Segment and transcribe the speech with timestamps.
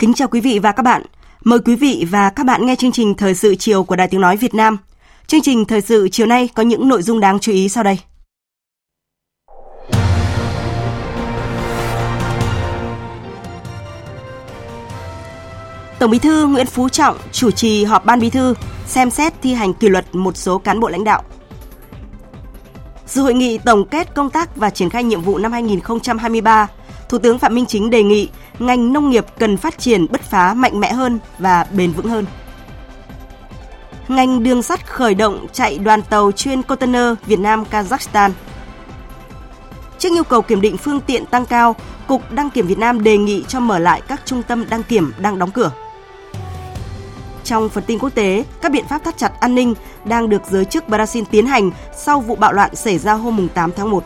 [0.00, 1.02] Kính chào quý vị và các bạn.
[1.44, 4.20] Mời quý vị và các bạn nghe chương trình Thời sự chiều của Đài Tiếng
[4.20, 4.78] Nói Việt Nam.
[5.26, 7.98] Chương trình Thời sự chiều nay có những nội dung đáng chú ý sau đây.
[15.98, 18.54] Tổng Bí thư Nguyễn Phú Trọng chủ trì họp Ban Bí thư
[18.86, 21.22] xem xét thi hành kỷ luật một số cán bộ lãnh đạo.
[23.06, 26.68] Dự hội nghị tổng kết công tác và triển khai nhiệm vụ năm 2023,
[27.10, 30.54] Thủ tướng Phạm Minh Chính đề nghị ngành nông nghiệp cần phát triển bứt phá
[30.54, 32.24] mạnh mẽ hơn và bền vững hơn.
[34.08, 38.30] Ngành đường sắt khởi động chạy đoàn tàu chuyên container Việt Nam Kazakhstan.
[39.98, 43.18] Trước nhu cầu kiểm định phương tiện tăng cao, Cục Đăng kiểm Việt Nam đề
[43.18, 45.72] nghị cho mở lại các trung tâm đăng kiểm đang đóng cửa.
[47.44, 50.64] Trong phần tin quốc tế, các biện pháp thắt chặt an ninh đang được giới
[50.64, 54.04] chức Brazil tiến hành sau vụ bạo loạn xảy ra hôm 8 tháng 1.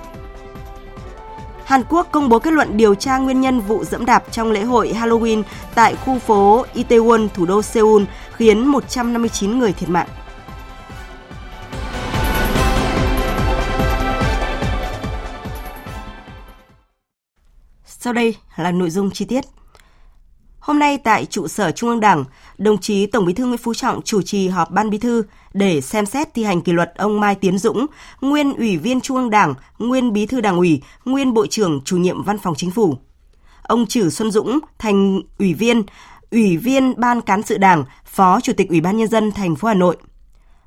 [1.75, 4.63] Hàn Quốc công bố kết luận điều tra nguyên nhân vụ dẫm đạp trong lễ
[4.63, 5.43] hội Halloween
[5.75, 10.09] tại khu phố Itaewon, thủ đô Seoul, khiến 159 người thiệt mạng.
[17.87, 19.45] Sau đây là nội dung chi tiết.
[20.59, 22.25] Hôm nay tại trụ sở Trung ương Đảng,
[22.59, 25.23] đồng chí Tổng Bí thư Nguyễn Phú Trọng chủ trì họp Ban Bí thư
[25.55, 27.87] để xem xét thi hành kỷ luật ông Mai Tiến Dũng,
[28.21, 31.97] nguyên Ủy viên Trung ương Đảng, nguyên Bí thư Đảng ủy, nguyên Bộ trưởng Chủ
[31.97, 32.97] nhiệm Văn phòng Chính phủ.
[33.63, 35.83] Ông Trử Xuân Dũng thành Ủy viên,
[36.31, 39.69] Ủy viên Ban Cán sự Đảng, Phó Chủ tịch Ủy ban Nhân dân thành phố
[39.69, 39.97] Hà Nội.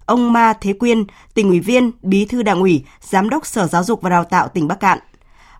[0.05, 3.83] Ông Ma Thế Quyên, tỉnh ủy viên, Bí thư Đảng ủy, Giám đốc Sở Giáo
[3.83, 4.99] dục và Đào tạo tỉnh Bắc Cạn.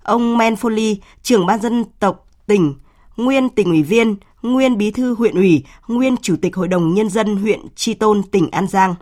[0.03, 2.75] Ông Men Foley, trưởng ban dân tộc tỉnh,
[3.17, 7.09] nguyên tỉnh ủy viên, nguyên bí thư huyện ủy, nguyên chủ tịch Hội đồng Nhân
[7.09, 8.95] dân huyện Tri Tôn, tỉnh An Giang.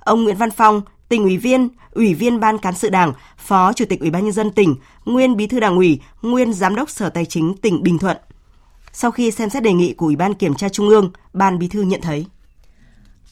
[0.00, 3.84] Ông Nguyễn Văn Phong, tỉnh ủy viên, ủy viên ban cán sự đảng, phó chủ
[3.88, 4.74] tịch Ủy ban Nhân dân tỉnh,
[5.04, 8.16] nguyên bí thư đảng ủy, nguyên giám đốc Sở Tài chính tỉnh Bình Thuận.
[8.92, 11.68] Sau khi xem xét đề nghị của Ủy ban Kiểm tra Trung ương, ban bí
[11.68, 12.26] thư nhận thấy.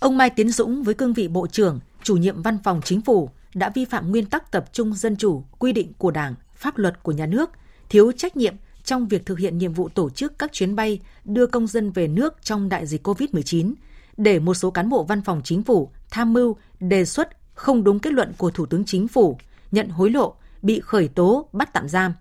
[0.00, 3.30] Ông Mai Tiến Dũng với cương vị Bộ trưởng, chủ nhiệm văn phòng chính phủ
[3.54, 7.02] đã vi phạm nguyên tắc tập trung dân chủ, quy định của Đảng, pháp luật
[7.02, 7.50] của nhà nước,
[7.88, 8.54] thiếu trách nhiệm
[8.84, 12.08] trong việc thực hiện nhiệm vụ tổ chức các chuyến bay đưa công dân về
[12.08, 13.74] nước trong đại dịch COVID-19,
[14.16, 17.98] để một số cán bộ văn phòng chính phủ tham mưu, đề xuất không đúng
[17.98, 19.38] kết luận của Thủ tướng Chính phủ,
[19.72, 22.12] nhận hối lộ, bị khởi tố, bắt tạm giam.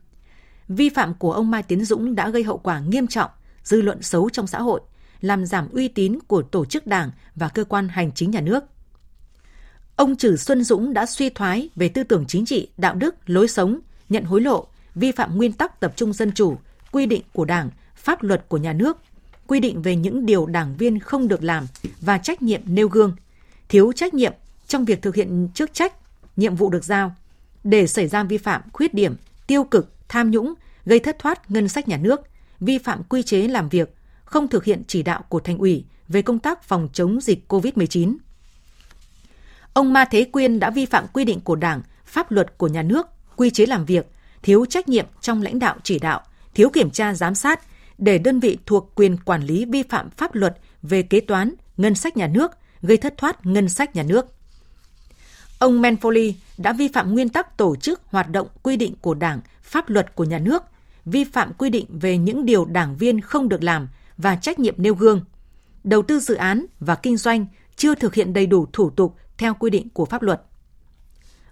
[0.67, 3.31] Vi phạm của ông Mai Tiến Dũng đã gây hậu quả nghiêm trọng,
[3.63, 4.81] dư luận xấu trong xã hội,
[5.21, 8.63] làm giảm uy tín của tổ chức đảng và cơ quan hành chính nhà nước.
[9.95, 13.47] Ông Trử Xuân Dũng đã suy thoái về tư tưởng chính trị, đạo đức, lối
[13.47, 16.57] sống, nhận hối lộ, vi phạm nguyên tắc tập trung dân chủ,
[16.91, 18.97] quy định của Đảng, pháp luật của nhà nước,
[19.47, 21.65] quy định về những điều đảng viên không được làm
[22.01, 23.15] và trách nhiệm nêu gương,
[23.69, 24.33] thiếu trách nhiệm
[24.67, 25.93] trong việc thực hiện chức trách,
[26.35, 27.15] nhiệm vụ được giao,
[27.63, 29.15] để xảy ra vi phạm, khuyết điểm,
[29.47, 30.53] tiêu cực, tham nhũng,
[30.85, 32.21] gây thất thoát ngân sách nhà nước,
[32.59, 33.93] vi phạm quy chế làm việc,
[34.25, 38.17] không thực hiện chỉ đạo của thành ủy về công tác phòng chống dịch COVID-19.
[39.73, 42.83] Ông Ma Thế Quyên đã vi phạm quy định của Đảng, pháp luật của nhà
[42.83, 44.07] nước, quy chế làm việc,
[44.43, 46.21] thiếu trách nhiệm trong lãnh đạo chỉ đạo,
[46.53, 47.61] thiếu kiểm tra giám sát
[47.97, 51.95] để đơn vị thuộc quyền quản lý vi phạm pháp luật về kế toán, ngân
[51.95, 52.51] sách nhà nước,
[52.87, 54.25] gây thất thoát ngân sách nhà nước.
[55.59, 59.41] Ông Menfoli đã vi phạm nguyên tắc tổ chức hoạt động quy định của Đảng,
[59.61, 60.63] pháp luật của nhà nước,
[61.05, 63.87] vi phạm quy định về những điều đảng viên không được làm
[64.17, 65.21] và trách nhiệm nêu gương.
[65.83, 67.45] Đầu tư dự án và kinh doanh
[67.75, 70.41] chưa thực hiện đầy đủ thủ tục theo quy định của pháp luật.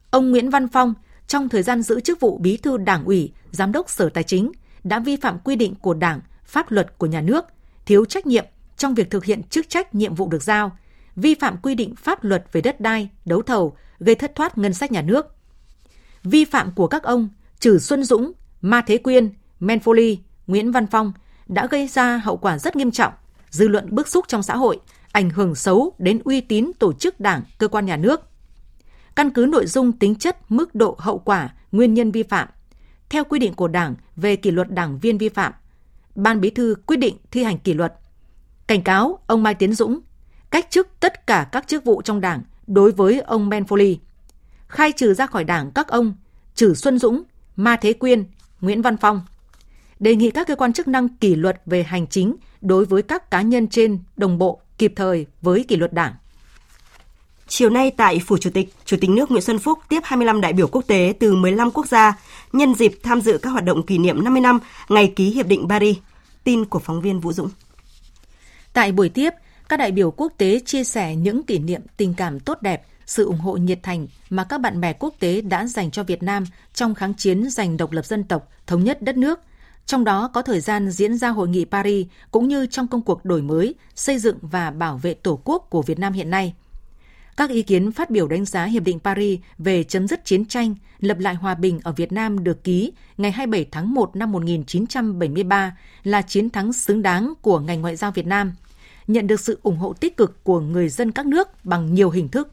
[0.10, 0.94] Ông Nguyễn Văn Phong
[1.28, 4.52] trong thời gian giữ chức vụ bí thư đảng ủy, giám đốc sở tài chính
[4.84, 7.46] đã vi phạm quy định của đảng, pháp luật của nhà nước,
[7.86, 8.46] thiếu trách nhiệm
[8.78, 10.78] trong việc thực hiện chức trách nhiệm vụ được giao,
[11.16, 14.74] vi phạm quy định pháp luật về đất đai, đấu thầu, gây thất thoát ngân
[14.74, 15.26] sách nhà nước.
[16.24, 17.30] Vi phạm của các ông
[17.60, 18.32] Trử Xuân Dũng,
[18.62, 20.18] Ma Thế Quyên, Men Foley,
[20.48, 21.14] Nguyễn Văn Phong
[21.48, 23.14] đã gây ra hậu quả rất nghiêm trọng,
[23.50, 24.80] dư luận bức xúc trong xã hội,
[25.12, 28.22] ảnh hưởng xấu đến uy tín tổ chức đảng, cơ quan nhà nước.
[29.16, 32.48] Căn cứ nội dung tính chất, mức độ hậu quả, nguyên nhân vi phạm,
[33.10, 35.54] theo quy định của Đảng về kỷ luật đảng viên vi phạm.
[36.16, 37.94] Ban Bí thư quyết định thi hành kỷ luật.
[38.68, 40.00] Cảnh cáo ông Mai Tiến Dũng
[40.56, 43.96] cách chức tất cả các chức vụ trong Đảng đối với ông Ben Foley.
[44.68, 46.16] Khai trừ ra khỏi Đảng các ông
[46.56, 47.24] Trử Xuân Dũng,
[47.56, 48.24] Ma Thế Quyên,
[48.62, 49.22] Nguyễn Văn Phong.
[50.00, 53.32] Đề nghị các cơ quan chức năng kỷ luật về hành chính đối với các
[53.32, 56.14] cá nhân trên đồng bộ kịp thời với kỷ luật Đảng.
[57.48, 60.54] Chiều nay tại Phủ Chủ tịch, Chủ tịch nước Nguyễn Xuân Phúc tiếp 25 đại
[60.54, 62.20] biểu quốc tế từ 15 quốc gia
[62.54, 64.60] nhân dịp tham dự các hoạt động kỷ niệm 50 năm
[64.90, 65.98] ngày ký Hiệp định Paris.
[66.44, 67.50] Tin của phóng viên Vũ Dũng.
[68.74, 69.30] Tại buổi tiếp,
[69.70, 73.26] các đại biểu quốc tế chia sẻ những kỷ niệm tình cảm tốt đẹp, sự
[73.26, 76.46] ủng hộ nhiệt thành mà các bạn bè quốc tế đã dành cho Việt Nam
[76.74, 79.40] trong kháng chiến giành độc lập dân tộc, thống nhất đất nước–
[79.86, 83.26] trong đó có thời gian diễn ra hội nghị Paris cũng như trong công cuộc
[83.26, 86.54] đổi mới, xây dựng và bảo vệ Tổ quốc của Việt Nam hiện nay.
[87.38, 90.76] Các ý kiến phát biểu đánh giá Hiệp định Paris về chấm dứt chiến tranh,
[91.00, 95.78] lập lại hòa bình ở Việt Nam được ký ngày 27 tháng 1 năm 1973
[96.04, 98.54] là chiến thắng xứng đáng của ngành ngoại giao Việt Nam,
[99.08, 102.30] nhận được sự ủng hộ tích cực của người dân các nước bằng nhiều hình
[102.30, 102.52] thức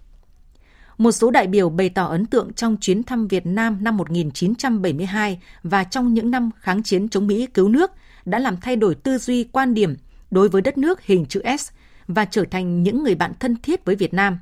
[0.98, 5.42] một số đại biểu bày tỏ ấn tượng trong chuyến thăm Việt Nam năm 1972
[5.62, 7.90] và trong những năm kháng chiến chống Mỹ cứu nước
[8.24, 9.96] đã làm thay đổi tư duy quan điểm
[10.30, 11.70] đối với đất nước hình chữ S
[12.06, 14.38] và trở thành những người bạn thân thiết với Việt Nam.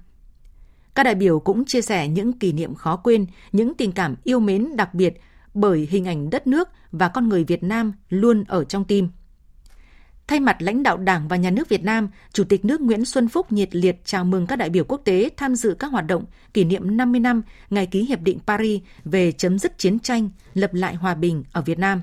[0.94, 4.40] Các đại biểu cũng chia sẻ những kỷ niệm khó quên, những tình cảm yêu
[4.40, 5.20] mến đặc biệt
[5.54, 9.08] bởi hình ảnh đất nước và con người Việt Nam luôn ở trong tim.
[10.30, 13.28] Thay mặt lãnh đạo Đảng và Nhà nước Việt Nam, Chủ tịch nước Nguyễn Xuân
[13.28, 16.24] Phúc nhiệt liệt chào mừng các đại biểu quốc tế tham dự các hoạt động
[16.54, 20.74] kỷ niệm 50 năm ngày ký Hiệp định Paris về chấm dứt chiến tranh, lập
[20.74, 22.02] lại hòa bình ở Việt Nam.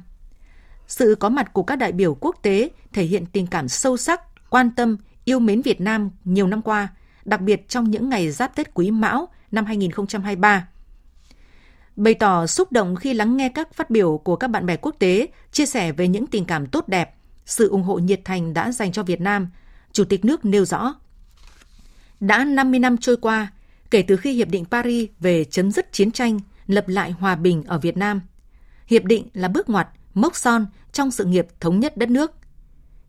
[0.88, 4.22] Sự có mặt của các đại biểu quốc tế thể hiện tình cảm sâu sắc,
[4.50, 6.88] quan tâm, yêu mến Việt Nam nhiều năm qua,
[7.26, 10.68] đặc biệt trong những ngày giáp Tết Quý Mão năm 2023
[11.96, 14.96] bày tỏ xúc động khi lắng nghe các phát biểu của các bạn bè quốc
[15.00, 17.17] tế chia sẻ về những tình cảm tốt đẹp,
[17.48, 19.48] sự ủng hộ nhiệt thành đã dành cho Việt Nam,
[19.92, 20.96] Chủ tịch nước nêu rõ.
[22.20, 23.52] Đã 50 năm trôi qua,
[23.92, 27.64] kể từ khi Hiệp định Paris về chấm dứt chiến tranh, lập lại hòa bình
[27.64, 28.22] ở Việt Nam.
[28.88, 32.32] Hiệp định là bước ngoặt, mốc son trong sự nghiệp thống nhất đất nước.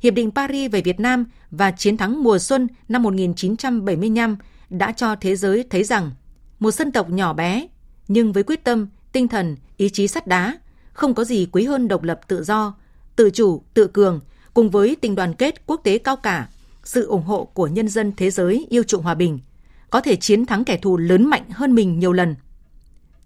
[0.00, 4.36] Hiệp định Paris về Việt Nam và chiến thắng mùa xuân năm 1975
[4.70, 6.10] đã cho thế giới thấy rằng
[6.58, 7.66] một dân tộc nhỏ bé
[8.08, 10.58] nhưng với quyết tâm, tinh thần, ý chí sắt đá,
[10.92, 12.74] không có gì quý hơn độc lập tự do,
[13.18, 14.20] tự chủ, tự cường,
[14.54, 16.48] cùng với tình đoàn kết quốc tế cao cả,
[16.84, 19.38] sự ủng hộ của nhân dân thế giới yêu chuộng hòa bình,
[19.90, 22.34] có thể chiến thắng kẻ thù lớn mạnh hơn mình nhiều lần.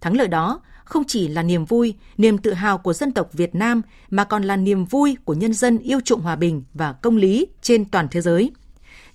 [0.01, 3.55] Thắng lợi đó không chỉ là niềm vui, niềm tự hào của dân tộc Việt
[3.55, 7.17] Nam mà còn là niềm vui của nhân dân yêu chuộng hòa bình và công
[7.17, 8.51] lý trên toàn thế giới.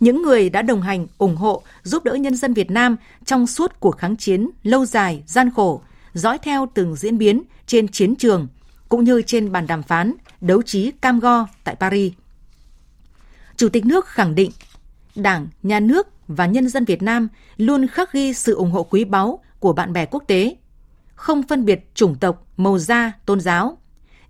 [0.00, 3.80] Những người đã đồng hành, ủng hộ, giúp đỡ nhân dân Việt Nam trong suốt
[3.80, 5.82] cuộc kháng chiến lâu dài, gian khổ,
[6.14, 8.46] dõi theo từng diễn biến trên chiến trường
[8.88, 12.12] cũng như trên bàn đàm phán đấu trí cam go tại Paris.
[13.56, 14.50] Chủ tịch nước khẳng định,
[15.14, 19.04] Đảng, Nhà nước và nhân dân Việt Nam luôn khắc ghi sự ủng hộ quý
[19.04, 20.56] báu của bạn bè quốc tế,
[21.14, 23.78] không phân biệt chủng tộc, màu da, tôn giáo,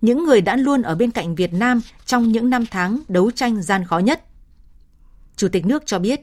[0.01, 3.61] những người đã luôn ở bên cạnh Việt Nam trong những năm tháng đấu tranh
[3.61, 4.23] gian khó nhất.
[5.35, 6.21] Chủ tịch nước cho biết,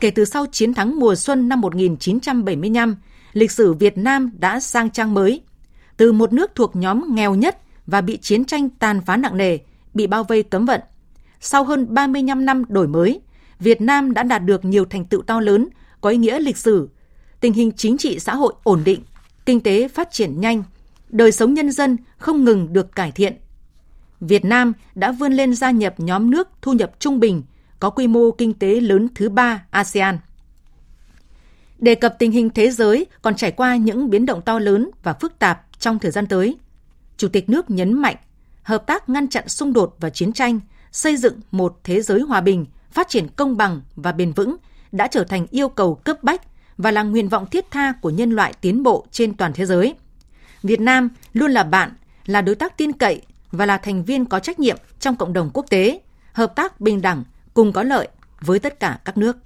[0.00, 2.96] kể từ sau chiến thắng mùa xuân năm 1975,
[3.32, 5.42] lịch sử Việt Nam đã sang trang mới.
[5.96, 7.58] Từ một nước thuộc nhóm nghèo nhất
[7.90, 9.58] và bị chiến tranh tàn phá nặng nề,
[9.94, 10.80] bị bao vây cấm vận.
[11.40, 13.20] Sau hơn 35 năm đổi mới,
[13.58, 15.68] Việt Nam đã đạt được nhiều thành tựu to lớn,
[16.00, 16.88] có ý nghĩa lịch sử.
[17.40, 19.00] Tình hình chính trị xã hội ổn định,
[19.46, 20.62] kinh tế phát triển nhanh,
[21.08, 23.36] đời sống nhân dân không ngừng được cải thiện.
[24.20, 27.42] Việt Nam đã vươn lên gia nhập nhóm nước thu nhập trung bình,
[27.80, 30.18] có quy mô kinh tế lớn thứ ba ASEAN.
[31.78, 35.12] Đề cập tình hình thế giới còn trải qua những biến động to lớn và
[35.12, 36.56] phức tạp trong thời gian tới–
[37.20, 38.16] Chủ tịch nước nhấn mạnh
[38.62, 40.60] hợp tác ngăn chặn xung đột và chiến tranh,
[40.92, 44.56] xây dựng một thế giới hòa bình, phát triển công bằng và bền vững
[44.92, 46.42] đã trở thành yêu cầu cấp bách
[46.78, 49.94] và là nguyện vọng thiết tha của nhân loại tiến bộ trên toàn thế giới.
[50.62, 51.92] Việt Nam luôn là bạn,
[52.26, 53.22] là đối tác tin cậy
[53.52, 56.00] và là thành viên có trách nhiệm trong cộng đồng quốc tế,
[56.32, 57.24] hợp tác bình đẳng,
[57.54, 58.08] cùng có lợi
[58.40, 59.36] với tất cả các nước.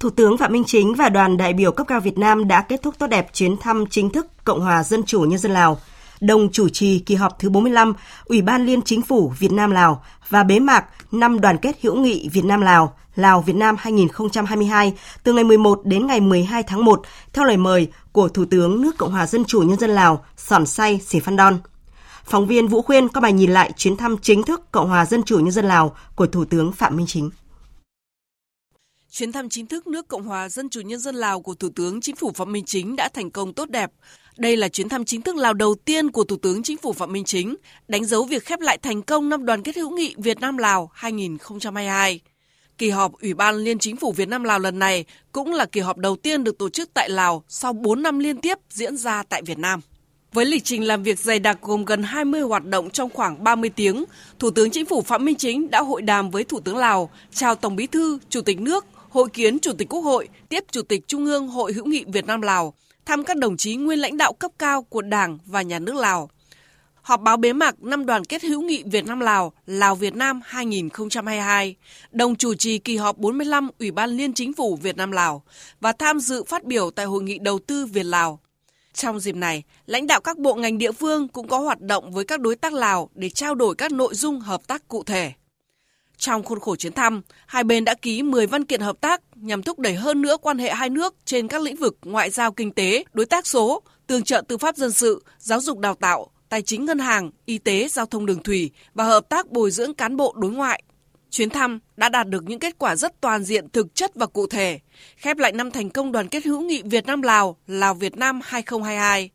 [0.00, 2.82] Thủ tướng Phạm Minh Chính và đoàn đại biểu cấp cao Việt Nam đã kết
[2.82, 5.80] thúc tốt đẹp chuyến thăm chính thức Cộng hòa Dân chủ Nhân dân Lào–
[6.22, 10.04] đồng chủ trì kỳ họp thứ 45 Ủy ban Liên Chính phủ Việt Nam Lào
[10.28, 14.92] và bế mạc năm đoàn kết hữu nghị Việt Nam Lào Lào Việt Nam 2022
[15.24, 17.02] từ ngày 11 đến ngày 12 tháng 1
[17.32, 20.66] theo lời mời của Thủ tướng nước Cộng hòa Dân chủ Nhân dân Lào Sòn
[20.66, 21.58] Say Sì Phan Đon.
[22.24, 25.22] Phóng viên Vũ Khuyên có bài nhìn lại chuyến thăm chính thức Cộng hòa Dân
[25.22, 27.30] chủ Nhân dân Lào của Thủ tướng Phạm Minh Chính.
[29.10, 32.00] Chuyến thăm chính thức nước Cộng hòa Dân chủ Nhân dân Lào của Thủ tướng
[32.00, 33.90] Chính phủ Phạm Minh Chính đã thành công tốt đẹp.
[34.36, 37.12] Đây là chuyến thăm chính thức Lào đầu tiên của Thủ tướng Chính phủ Phạm
[37.12, 37.54] Minh Chính,
[37.88, 40.90] đánh dấu việc khép lại thành công năm đoàn kết hữu nghị Việt Nam Lào
[40.94, 42.20] 2022.
[42.78, 45.80] Kỳ họp Ủy ban Liên Chính phủ Việt Nam Lào lần này cũng là kỳ
[45.80, 49.22] họp đầu tiên được tổ chức tại Lào sau 4 năm liên tiếp diễn ra
[49.22, 49.80] tại Việt Nam.
[50.32, 53.70] Với lịch trình làm việc dày đặc gồm gần 20 hoạt động trong khoảng 30
[53.70, 54.04] tiếng,
[54.38, 57.54] Thủ tướng Chính phủ Phạm Minh Chính đã hội đàm với Thủ tướng Lào, chào
[57.54, 61.08] Tổng Bí thư, Chủ tịch nước, hội kiến Chủ tịch Quốc hội, tiếp Chủ tịch
[61.08, 62.74] Trung ương Hội hữu nghị Việt Nam Lào,
[63.04, 66.30] thăm các đồng chí nguyên lãnh đạo cấp cao của Đảng và Nhà nước Lào.
[67.02, 70.40] Họp báo bế mạc năm đoàn kết hữu nghị Việt Nam Lào, Lào Việt Nam
[70.44, 71.76] 2022,
[72.10, 75.42] đồng chủ trì kỳ họp 45 Ủy ban Liên Chính phủ Việt Nam Lào
[75.80, 78.40] và tham dự phát biểu tại hội nghị đầu tư Việt Lào.
[78.94, 82.24] Trong dịp này, lãnh đạo các bộ ngành địa phương cũng có hoạt động với
[82.24, 85.32] các đối tác Lào để trao đổi các nội dung hợp tác cụ thể.
[86.22, 89.62] Trong khuôn khổ chuyến thăm, hai bên đã ký 10 văn kiện hợp tác nhằm
[89.62, 92.72] thúc đẩy hơn nữa quan hệ hai nước trên các lĩnh vực ngoại giao kinh
[92.72, 96.62] tế, đối tác số, tương trợ tư pháp dân sự, giáo dục đào tạo, tài
[96.62, 100.16] chính ngân hàng, y tế, giao thông đường thủy và hợp tác bồi dưỡng cán
[100.16, 100.82] bộ đối ngoại.
[101.30, 104.46] Chuyến thăm đã đạt được những kết quả rất toàn diện, thực chất và cụ
[104.46, 104.78] thể,
[105.16, 108.40] khép lại năm thành công đoàn kết hữu nghị Việt Nam Lào, Lào Việt Nam
[108.44, 109.30] 2022.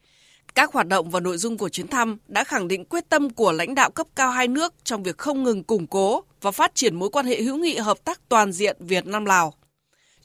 [0.57, 3.51] Các hoạt động và nội dung của chuyến thăm đã khẳng định quyết tâm của
[3.51, 6.95] lãnh đạo cấp cao hai nước trong việc không ngừng củng cố và phát triển
[6.95, 9.53] mối quan hệ hữu nghị hợp tác toàn diện Việt Nam Lào.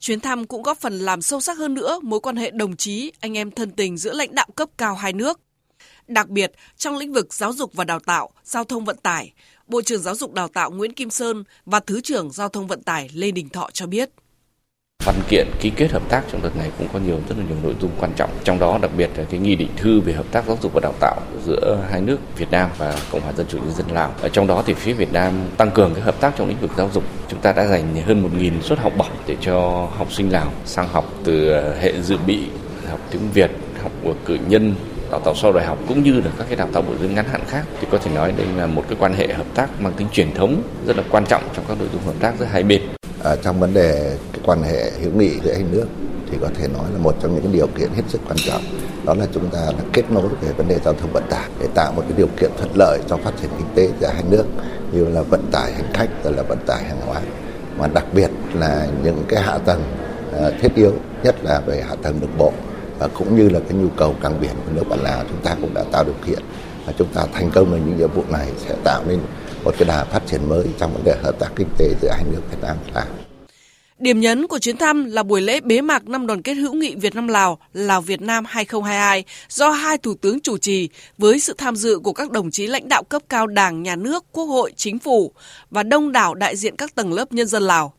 [0.00, 3.12] Chuyến thăm cũng góp phần làm sâu sắc hơn nữa mối quan hệ đồng chí,
[3.20, 5.40] anh em thân tình giữa lãnh đạo cấp cao hai nước.
[6.08, 9.32] Đặc biệt, trong lĩnh vực giáo dục và đào tạo, giao thông vận tải,
[9.66, 12.82] Bộ trưởng Giáo dục Đào tạo Nguyễn Kim Sơn và Thứ trưởng Giao thông Vận
[12.82, 14.10] tải Lê Đình Thọ cho biết.
[15.04, 17.56] Văn kiện ký kết hợp tác trong đợt này cũng có nhiều rất là nhiều
[17.62, 20.26] nội dung quan trọng, trong đó đặc biệt là cái nghị định thư về hợp
[20.32, 23.47] tác giáo dục và đào tạo giữa hai nước Việt Nam và Cộng hòa Dân
[23.49, 24.14] chủ Nhân dân Lào.
[24.23, 26.71] Ở trong đó thì phía Việt Nam tăng cường cái hợp tác trong lĩnh vực
[26.76, 27.04] giáo dục.
[27.28, 30.88] Chúng ta đã dành hơn 1.000 suất học bổng để cho học sinh Lào sang
[30.88, 32.38] học từ ờ, hệ dự bị,
[32.90, 33.50] học tiếng Việt,
[33.82, 34.75] học của cử nhân,
[35.12, 37.25] đào tạo sau đại học cũng như là các cái đào tạo bồi dưỡng ngắn
[37.28, 39.92] hạn khác thì có thể nói đây là một cái quan hệ hợp tác mang
[39.92, 42.62] tính truyền thống rất là quan trọng trong các nội dung hợp tác giữa hai
[42.62, 42.83] bên.
[43.25, 45.87] À, trong vấn đề cái quan hệ hữu nghị giữa hai nước
[46.31, 48.62] thì có thể nói là một trong những điều kiện hết sức quan trọng
[49.04, 51.66] đó là chúng ta là kết nối về vấn đề giao thông vận tải để
[51.75, 54.45] tạo một cái điều kiện thuận lợi cho phát triển kinh tế giữa hai nước
[54.92, 57.21] như là vận tải hành khách rồi là vận tải hàng hóa
[57.78, 59.83] mà đặc biệt là những cái hạ tầng
[60.40, 60.92] à, thiết yếu
[61.23, 62.52] nhất là về hạ tầng đường bộ
[63.02, 65.56] và cũng như là cái nhu cầu cảng biển của nước bạn Lào chúng ta
[65.61, 66.38] cũng đã tạo điều kiện
[66.87, 69.18] và chúng ta thành công với những nhiệm vụ này sẽ tạo nên
[69.64, 72.25] một cái đà phát triển mới trong vấn đề hợp tác kinh tế giữa hai
[72.32, 73.06] nước Việt Nam và Lào.
[73.99, 76.94] Điểm nhấn của chuyến thăm là buổi lễ bế mạc năm đoàn kết hữu nghị
[76.94, 81.54] Việt Nam Lào, Lào Việt Nam 2022 do hai thủ tướng chủ trì với sự
[81.59, 84.73] tham dự của các đồng chí lãnh đạo cấp cao Đảng, Nhà nước, Quốc hội,
[84.76, 85.32] Chính phủ
[85.71, 87.94] và đông đảo đại diện các tầng lớp nhân dân Lào.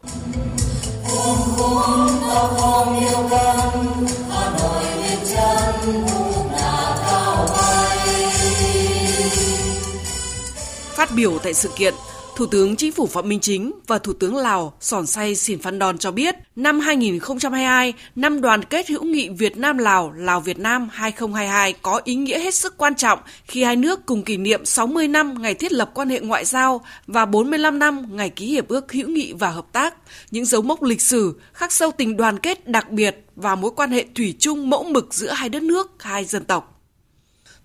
[10.96, 11.94] Phát biểu tại sự kiện,
[12.36, 15.80] Thủ tướng Chính phủ Phạm Minh Chính và Thủ tướng Lào Sòn Say Sìn Phan
[15.80, 20.60] Đòn cho biết, năm 2022, năm đoàn kết hữu nghị Việt Nam Lào, Lào Việt
[20.60, 24.66] Nam 2022 có ý nghĩa hết sức quan trọng khi hai nước cùng kỷ niệm
[24.66, 28.68] 60 năm ngày thiết lập quan hệ ngoại giao và 45 năm ngày ký hiệp
[28.68, 29.96] ước hữu nghị và hợp tác,
[30.32, 33.92] những dấu mốc lịch sử khắc sâu tình đoàn kết đặc biệt và mối quan
[33.92, 36.82] hệ thủy chung mẫu mực giữa hai đất nước, hai dân tộc.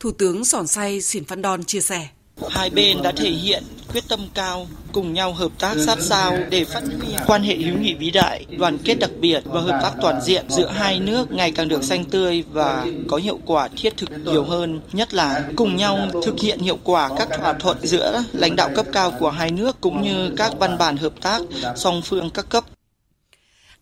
[0.01, 2.09] Thủ tướng Sòn Say Sìn Phan Đòn chia sẻ.
[2.51, 6.65] Hai bên đã thể hiện quyết tâm cao cùng nhau hợp tác sát sao để
[6.65, 9.93] phát huy quan hệ hữu nghị vĩ đại, đoàn kết đặc biệt và hợp tác
[10.03, 13.97] toàn diện giữa hai nước ngày càng được xanh tươi và có hiệu quả thiết
[13.97, 18.25] thực nhiều hơn, nhất là cùng nhau thực hiện hiệu quả các thỏa thuận giữa
[18.33, 21.43] lãnh đạo cấp cao của hai nước cũng như các văn bản hợp tác
[21.77, 22.65] song phương các cấp.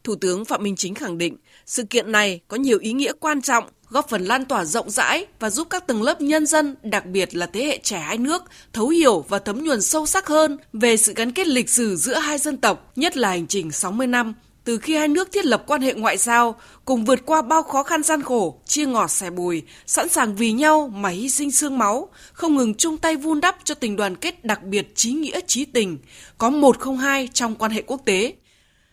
[0.04, 1.36] Thủ tướng Phạm Minh Chính khẳng định,
[1.66, 5.26] sự kiện này có nhiều ý nghĩa quan trọng góp phần lan tỏa rộng rãi
[5.40, 8.42] và giúp các tầng lớp nhân dân, đặc biệt là thế hệ trẻ hai nước,
[8.72, 12.14] thấu hiểu và thấm nhuần sâu sắc hơn về sự gắn kết lịch sử giữa
[12.14, 14.34] hai dân tộc, nhất là hành trình 60 năm
[14.66, 17.82] từ khi hai nước thiết lập quan hệ ngoại giao, cùng vượt qua bao khó
[17.82, 21.78] khăn gian khổ, chia ngọt sẻ bùi, sẵn sàng vì nhau mà hy sinh xương
[21.78, 25.40] máu, không ngừng chung tay vun đắp cho tình đoàn kết đặc biệt trí nghĩa
[25.46, 25.98] trí tình,
[26.38, 28.34] có một không hai trong quan hệ quốc tế.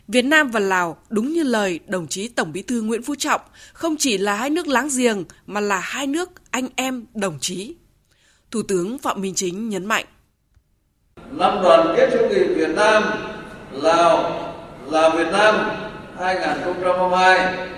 [0.08, 3.40] Việt Nam và Lào đúng như lời đồng chí Tổng Bí thư Nguyễn Phú Trọng,
[3.72, 7.74] không chỉ là hai nước láng giềng mà là hai nước anh em đồng chí.
[8.50, 10.04] Thủ tướng Phạm Minh Chính nhấn mạnh.
[11.30, 13.02] Năm đoàn kết hữu nghị Việt Nam,
[13.72, 14.40] Lào,
[14.90, 15.54] Lào Việt Nam
[16.18, 17.68] 2022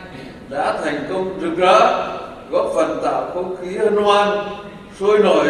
[0.51, 2.09] đã thành công rực rỡ,
[2.51, 4.49] góp phần tạo không khí hân hoan,
[5.01, 5.47] sôi nổi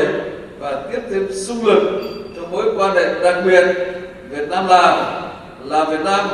[0.59, 2.03] và tiếp thêm sung lực
[2.37, 3.65] cho mối quan hệ đặc biệt
[4.31, 5.23] Việt Nam Lào,
[5.65, 6.29] Lào Việt Nam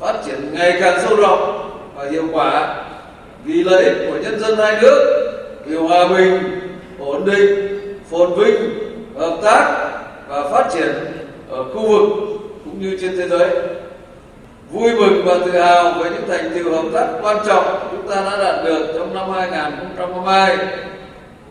[0.00, 2.84] phát triển ngày càng sâu rộng và hiệu quả
[3.44, 5.24] vì lợi ích của nhân dân hai nước,
[5.66, 6.60] vì hòa bình,
[6.98, 7.68] ổn định,
[8.10, 8.54] phồn vinh,
[9.18, 9.88] hợp tác
[10.28, 10.94] và phát triển
[11.50, 12.18] ở khu vực
[12.64, 13.48] cũng như trên thế giới.
[14.70, 18.16] Vui mừng và tự hào với những thành tựu hợp tác quan trọng chúng ta
[18.16, 20.56] đã đạt được trong năm 2022.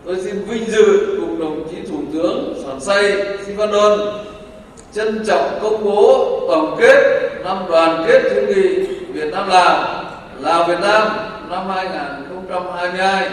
[0.05, 3.13] Tôi xin vinh dự cùng đồng chí Thủ tướng Sòn Say
[3.45, 3.99] Sivanon
[4.97, 10.03] trân trọng công bố tổng kết năm đoàn kết hữu nghị Việt Nam Lào,
[10.39, 11.07] Lào Việt Nam
[11.49, 13.29] năm 2022.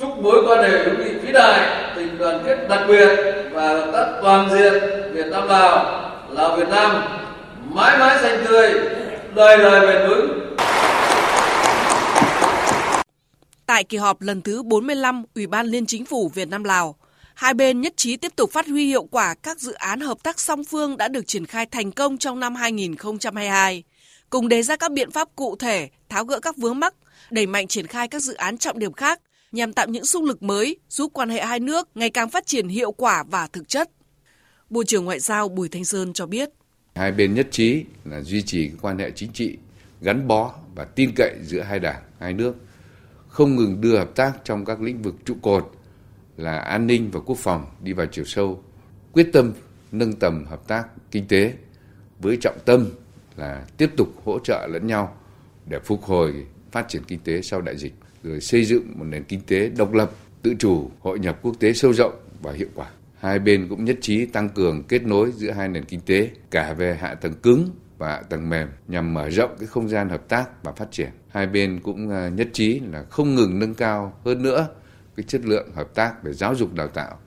[0.00, 3.08] Chúc mối quan hệ hữu nghị vĩ đại, tình đoàn kết đặc biệt
[3.52, 4.72] và hợp tác toàn diện
[5.12, 7.02] Việt Nam Lào, Lào Việt Nam
[7.68, 8.72] mãi mãi xanh tươi,
[9.34, 10.56] đời đời bền vững.
[13.66, 16.96] Tại kỳ họp lần thứ 45 Ủy ban Liên Chính phủ Việt Nam Lào,
[17.34, 20.40] hai bên nhất trí tiếp tục phát huy hiệu quả các dự án hợp tác
[20.40, 23.82] song phương đã được triển khai thành công trong năm 2022,
[24.30, 26.94] cùng đề ra các biện pháp cụ thể tháo gỡ các vướng mắc,
[27.30, 29.20] đẩy mạnh triển khai các dự án trọng điểm khác
[29.52, 32.68] nhằm tạo những xung lực mới giúp quan hệ hai nước ngày càng phát triển
[32.68, 33.90] hiệu quả và thực chất.
[34.70, 36.50] Bộ trưởng Ngoại giao Bùi Thanh Sơn cho biết.
[36.94, 39.56] Hai bên nhất trí là duy trì quan hệ chính trị
[40.00, 42.54] gắn bó và tin cậy giữa hai đảng, hai nước,
[43.28, 45.72] không ngừng đưa hợp tác trong các lĩnh vực trụ cột
[46.36, 48.62] là an ninh và quốc phòng đi vào chiều sâu,
[49.12, 49.52] quyết tâm
[49.92, 51.54] nâng tầm hợp tác kinh tế
[52.18, 52.86] với trọng tâm
[53.36, 55.16] là tiếp tục hỗ trợ lẫn nhau
[55.66, 59.24] để phục hồi phát triển kinh tế sau đại dịch, rồi xây dựng một nền
[59.24, 60.10] kinh tế độc lập,
[60.42, 62.12] tự chủ, hội nhập quốc tế sâu rộng
[62.42, 62.86] và hiệu quả.
[63.18, 66.74] Hai bên cũng nhất trí tăng cường kết nối giữa hai nền kinh tế cả
[66.74, 70.28] về hạ tầng cứng và hạ tầng mềm nhằm mở rộng cái không gian hợp
[70.28, 71.10] tác và phát triển.
[71.28, 74.68] Hai bên cũng à, nhất trí là không ngừng nâng cao hơn nữa
[75.16, 77.18] cái chất lượng hợp tác về giáo dục đào tạo,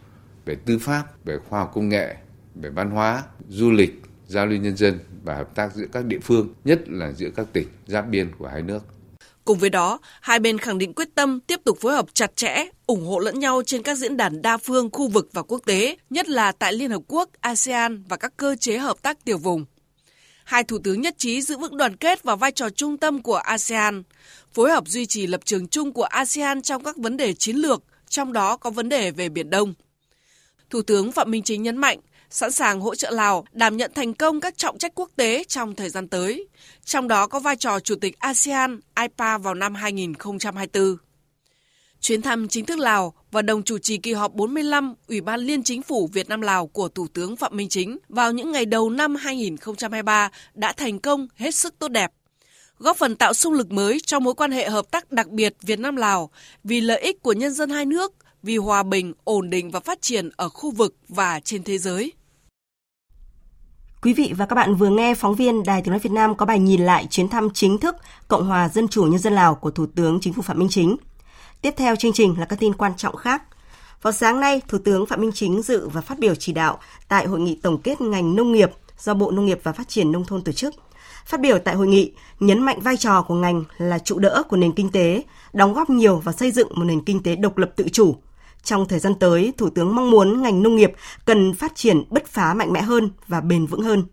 [0.45, 2.15] về tư pháp, về khoa học công nghệ,
[2.55, 6.19] về văn hóa, du lịch, giao lưu nhân dân và hợp tác giữa các địa
[6.19, 8.79] phương, nhất là giữa các tỉnh giáp biên của hai nước.
[9.45, 12.65] Cùng với đó, hai bên khẳng định quyết tâm tiếp tục phối hợp chặt chẽ,
[12.87, 15.97] ủng hộ lẫn nhau trên các diễn đàn đa phương, khu vực và quốc tế,
[16.09, 19.65] nhất là tại Liên Hợp Quốc, ASEAN và các cơ chế hợp tác tiểu vùng.
[20.43, 23.35] Hai thủ tướng nhất trí giữ vững đoàn kết và vai trò trung tâm của
[23.35, 24.03] ASEAN,
[24.55, 27.83] phối hợp duy trì lập trường chung của ASEAN trong các vấn đề chiến lược,
[28.09, 29.73] trong đó có vấn đề về Biển Đông.
[30.69, 34.13] Thủ tướng Phạm Minh Chính nhấn mạnh, sẵn sàng hỗ trợ Lào đảm nhận thành
[34.13, 36.47] công các trọng trách quốc tế trong thời gian tới,
[36.85, 40.97] trong đó có vai trò Chủ tịch ASEAN IPA vào năm 2024.
[42.01, 45.63] Chuyến thăm chính thức Lào và đồng chủ trì kỳ họp 45 Ủy ban Liên
[45.63, 48.89] Chính phủ Việt Nam Lào của Thủ tướng Phạm Minh Chính vào những ngày đầu
[48.89, 52.11] năm 2023 đã thành công hết sức tốt đẹp
[52.79, 55.79] góp phần tạo sung lực mới cho mối quan hệ hợp tác đặc biệt Việt
[55.79, 56.29] Nam Lào
[56.63, 60.01] vì lợi ích của nhân dân hai nước, vì hòa bình, ổn định và phát
[60.01, 62.11] triển ở khu vực và trên thế giới.
[64.01, 66.45] Quý vị và các bạn vừa nghe phóng viên Đài Tiếng nói Việt Nam có
[66.45, 67.95] bài nhìn lại chuyến thăm chính thức
[68.27, 70.97] Cộng hòa Dân chủ Nhân dân Lào của Thủ tướng Chính phủ Phạm Minh Chính.
[71.61, 73.43] Tiếp theo chương trình là các tin quan trọng khác.
[74.01, 77.27] Vào sáng nay, Thủ tướng Phạm Minh Chính dự và phát biểu chỉ đạo tại
[77.27, 80.25] hội nghị tổng kết ngành nông nghiệp do Bộ Nông nghiệp và Phát triển Nông
[80.25, 80.75] thôn tổ chức.
[81.25, 84.57] Phát biểu tại hội nghị, nhấn mạnh vai trò của ngành là trụ đỡ của
[84.57, 87.69] nền kinh tế, đóng góp nhiều vào xây dựng một nền kinh tế độc lập
[87.75, 88.15] tự chủ.
[88.63, 90.91] Trong thời gian tới, Thủ tướng mong muốn ngành nông nghiệp
[91.25, 94.03] cần phát triển bứt phá mạnh mẽ hơn và bền vững hơn.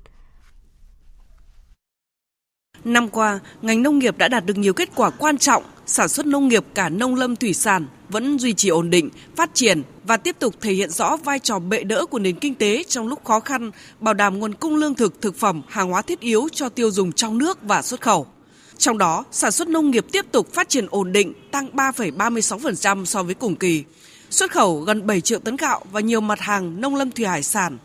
[2.84, 6.26] Năm qua, ngành nông nghiệp đã đạt được nhiều kết quả quan trọng, sản xuất
[6.26, 10.16] nông nghiệp cả nông lâm thủy sản vẫn duy trì ổn định, phát triển và
[10.16, 13.24] tiếp tục thể hiện rõ vai trò bệ đỡ của nền kinh tế trong lúc
[13.24, 16.68] khó khăn, bảo đảm nguồn cung lương thực, thực phẩm, hàng hóa thiết yếu cho
[16.68, 18.26] tiêu dùng trong nước và xuất khẩu.
[18.78, 23.22] Trong đó, sản xuất nông nghiệp tiếp tục phát triển ổn định, tăng 3,36% so
[23.22, 23.84] với cùng kỳ.
[24.30, 27.42] Xuất khẩu gần 7 triệu tấn gạo và nhiều mặt hàng nông lâm thủy hải
[27.42, 27.78] sản.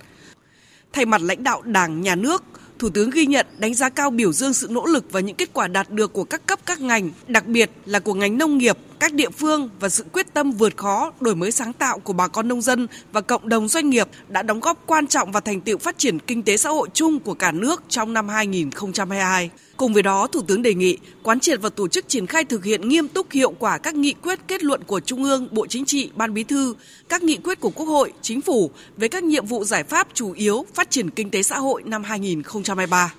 [0.94, 2.44] Thay mặt lãnh đạo Đảng, Nhà nước,
[2.80, 5.50] Thủ tướng ghi nhận, đánh giá cao biểu dương sự nỗ lực và những kết
[5.54, 8.78] quả đạt được của các cấp các ngành, đặc biệt là của ngành nông nghiệp,
[9.00, 12.28] các địa phương và sự quyết tâm vượt khó, đổi mới sáng tạo của bà
[12.28, 15.62] con nông dân và cộng đồng doanh nghiệp đã đóng góp quan trọng vào thành
[15.62, 19.50] tựu phát triển kinh tế xã hội chung của cả nước trong năm 2022.
[19.78, 22.64] Cùng với đó, Thủ tướng đề nghị quán triệt và tổ chức triển khai thực
[22.64, 25.86] hiện nghiêm túc hiệu quả các nghị quyết kết luận của Trung ương, Bộ Chính
[25.86, 26.76] trị, Ban Bí thư,
[27.10, 30.32] các nghị quyết của Quốc hội, Chính phủ về các nhiệm vụ giải pháp chủ
[30.32, 33.14] yếu phát triển kinh tế xã hội năm 2023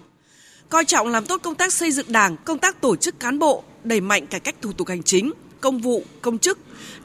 [0.68, 3.62] coi trọng làm tốt công tác xây dựng đảng, công tác tổ chức cán bộ,
[3.84, 6.58] đẩy mạnh cải cách thủ tục hành chính, công vụ, công chức,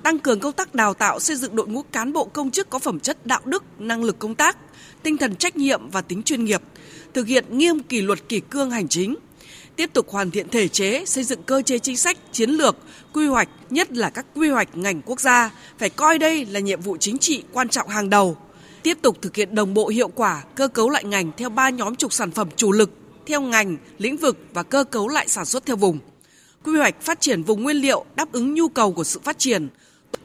[0.03, 2.79] tăng cường công tác đào tạo xây dựng đội ngũ cán bộ công chức có
[2.79, 4.57] phẩm chất đạo đức, năng lực công tác,
[5.03, 6.61] tinh thần trách nhiệm và tính chuyên nghiệp,
[7.13, 9.15] thực hiện nghiêm kỷ luật kỷ cương hành chính,
[9.75, 12.77] tiếp tục hoàn thiện thể chế, xây dựng cơ chế chính sách, chiến lược,
[13.13, 16.81] quy hoạch, nhất là các quy hoạch ngành quốc gia, phải coi đây là nhiệm
[16.81, 18.37] vụ chính trị quan trọng hàng đầu.
[18.83, 21.95] Tiếp tục thực hiện đồng bộ hiệu quả cơ cấu lại ngành theo ba nhóm
[21.95, 22.91] trục sản phẩm chủ lực
[23.25, 25.99] theo ngành, lĩnh vực và cơ cấu lại sản xuất theo vùng.
[26.63, 29.67] Quy hoạch phát triển vùng nguyên liệu đáp ứng nhu cầu của sự phát triển,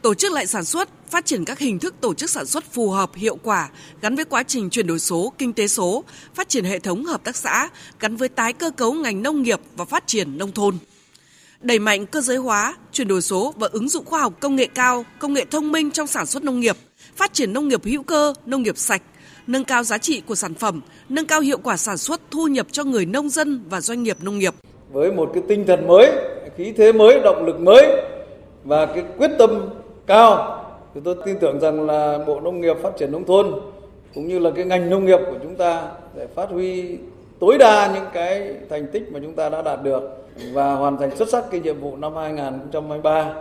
[0.03, 2.91] tổ chức lại sản xuất, phát triển các hình thức tổ chức sản xuất phù
[2.91, 3.69] hợp, hiệu quả,
[4.03, 7.25] gắn với quá trình chuyển đổi số, kinh tế số, phát triển hệ thống hợp
[7.25, 7.69] tác xã,
[8.01, 10.79] gắn với tái cơ cấu ngành nông nghiệp và phát triển nông thôn.
[11.61, 14.67] Đẩy mạnh cơ giới hóa, chuyển đổi số và ứng dụng khoa học công nghệ
[14.75, 16.77] cao, công nghệ thông minh trong sản xuất nông nghiệp,
[17.17, 19.03] phát triển nông nghiệp hữu cơ, nông nghiệp sạch,
[19.47, 22.67] nâng cao giá trị của sản phẩm, nâng cao hiệu quả sản xuất, thu nhập
[22.73, 24.55] cho người nông dân và doanh nghiệp nông nghiệp.
[24.93, 26.13] Với một cái tinh thần mới,
[26.57, 27.87] khí thế mới, động lực mới
[28.65, 29.69] và cái quyết tâm
[30.07, 30.58] cao
[30.95, 33.47] thì tôi tin tưởng rằng là Bộ Nông nghiệp Phát triển nông thôn
[34.15, 35.83] cũng như là cái ngành nông nghiệp của chúng ta
[36.15, 36.99] để phát huy
[37.41, 41.17] tối đa những cái thành tích mà chúng ta đã đạt được và hoàn thành
[41.17, 43.35] xuất sắc cái nhiệm vụ năm 2023.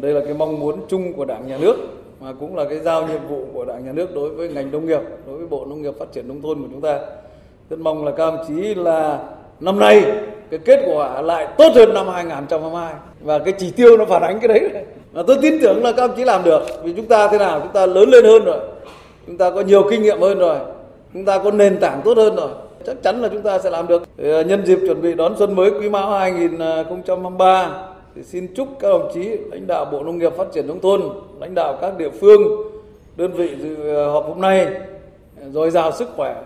[0.00, 1.76] Đây là cái mong muốn chung của Đảng nhà nước
[2.20, 4.86] mà cũng là cái giao nhiệm vụ của Đảng nhà nước đối với ngành nông
[4.86, 7.00] nghiệp, đối với Bộ Nông nghiệp Phát triển nông thôn của chúng ta.
[7.70, 9.18] Rất mong là các đồng chí là
[9.60, 10.04] năm nay
[10.50, 14.38] cái kết quả lại tốt hơn năm 2022 và cái chỉ tiêu nó phản ánh
[14.40, 14.84] cái đấy.
[15.14, 17.60] Và tôi tin tưởng là các ông chí làm được vì chúng ta thế nào
[17.60, 18.58] chúng ta lớn lên hơn rồi.
[19.26, 20.56] Chúng ta có nhiều kinh nghiệm hơn rồi.
[21.12, 22.48] Chúng ta có nền tảng tốt hơn rồi.
[22.86, 24.02] Chắc chắn là chúng ta sẽ làm được.
[24.16, 27.70] Thì ờ, nhân dịp chuẩn bị đón xuân mới Quý Mão 2023
[28.14, 31.02] thì xin chúc các đồng chí lãnh đạo Bộ Nông nghiệp Phát triển nông thôn,
[31.40, 32.42] lãnh đạo các địa phương,
[33.16, 34.66] đơn vị dự ờ, họp hôm nay
[35.40, 36.42] ờ, dồi dào sức khỏe,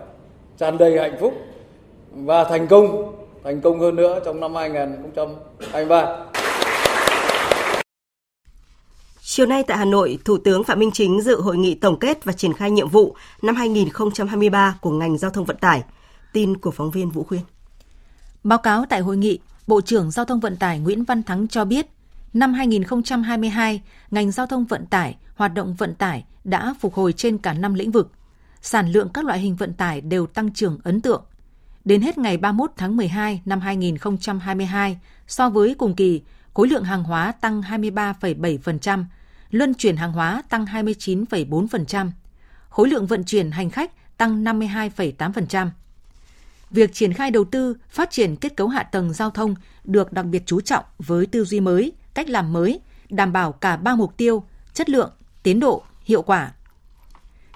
[0.57, 1.33] tràn đầy hạnh phúc
[2.15, 6.28] và thành công, thành công hơn nữa trong năm 2023.
[9.39, 12.25] Chiều nay tại Hà Nội, Thủ tướng Phạm Minh Chính dự hội nghị tổng kết
[12.25, 15.83] và triển khai nhiệm vụ năm 2023 của ngành giao thông vận tải.
[16.33, 17.41] Tin của phóng viên Vũ Khuyên.
[18.43, 21.65] Báo cáo tại hội nghị, Bộ trưởng Giao thông Vận tải Nguyễn Văn Thắng cho
[21.65, 21.85] biết,
[22.33, 27.37] năm 2022, ngành giao thông vận tải, hoạt động vận tải đã phục hồi trên
[27.37, 28.11] cả năm lĩnh vực.
[28.61, 31.23] Sản lượng các loại hình vận tải đều tăng trưởng ấn tượng.
[31.85, 36.21] Đến hết ngày 31 tháng 12 năm 2022, so với cùng kỳ,
[36.53, 39.03] khối lượng hàng hóa tăng 23,7%,
[39.51, 42.11] luân chuyển hàng hóa tăng 29,4%,
[42.69, 45.69] khối lượng vận chuyển hành khách tăng 52,8%.
[46.71, 50.25] Việc triển khai đầu tư, phát triển kết cấu hạ tầng giao thông được đặc
[50.25, 54.17] biệt chú trọng với tư duy mới, cách làm mới, đảm bảo cả ba mục
[54.17, 55.11] tiêu: chất lượng,
[55.43, 56.51] tiến độ, hiệu quả.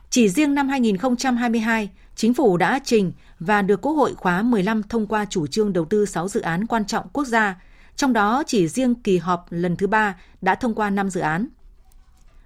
[0.09, 5.07] Chỉ riêng năm 2022, Chính phủ đã trình và được Quốc hội khóa 15 thông
[5.07, 7.61] qua chủ trương đầu tư 6 dự án quan trọng quốc gia,
[7.95, 11.47] trong đó chỉ riêng kỳ họp lần thứ ba đã thông qua 5 dự án.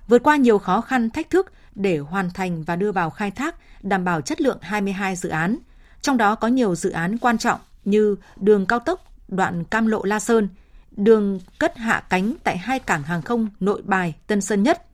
[0.07, 3.55] Vượt qua nhiều khó khăn, thách thức để hoàn thành và đưa vào khai thác
[3.81, 5.57] đảm bảo chất lượng 22 dự án,
[6.01, 10.03] trong đó có nhiều dự án quan trọng như đường cao tốc đoạn Cam Lộ
[10.03, 10.49] La Sơn,
[10.91, 14.85] đường cất hạ cánh tại hai cảng hàng không Nội Bài, Tân Sơn Nhất,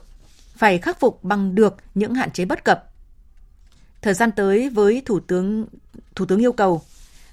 [0.56, 2.90] phải khắc phục bằng được những hạn chế bất cập.
[4.02, 5.66] Thời gian tới với Thủ tướng
[6.14, 6.82] Thủ tướng yêu cầu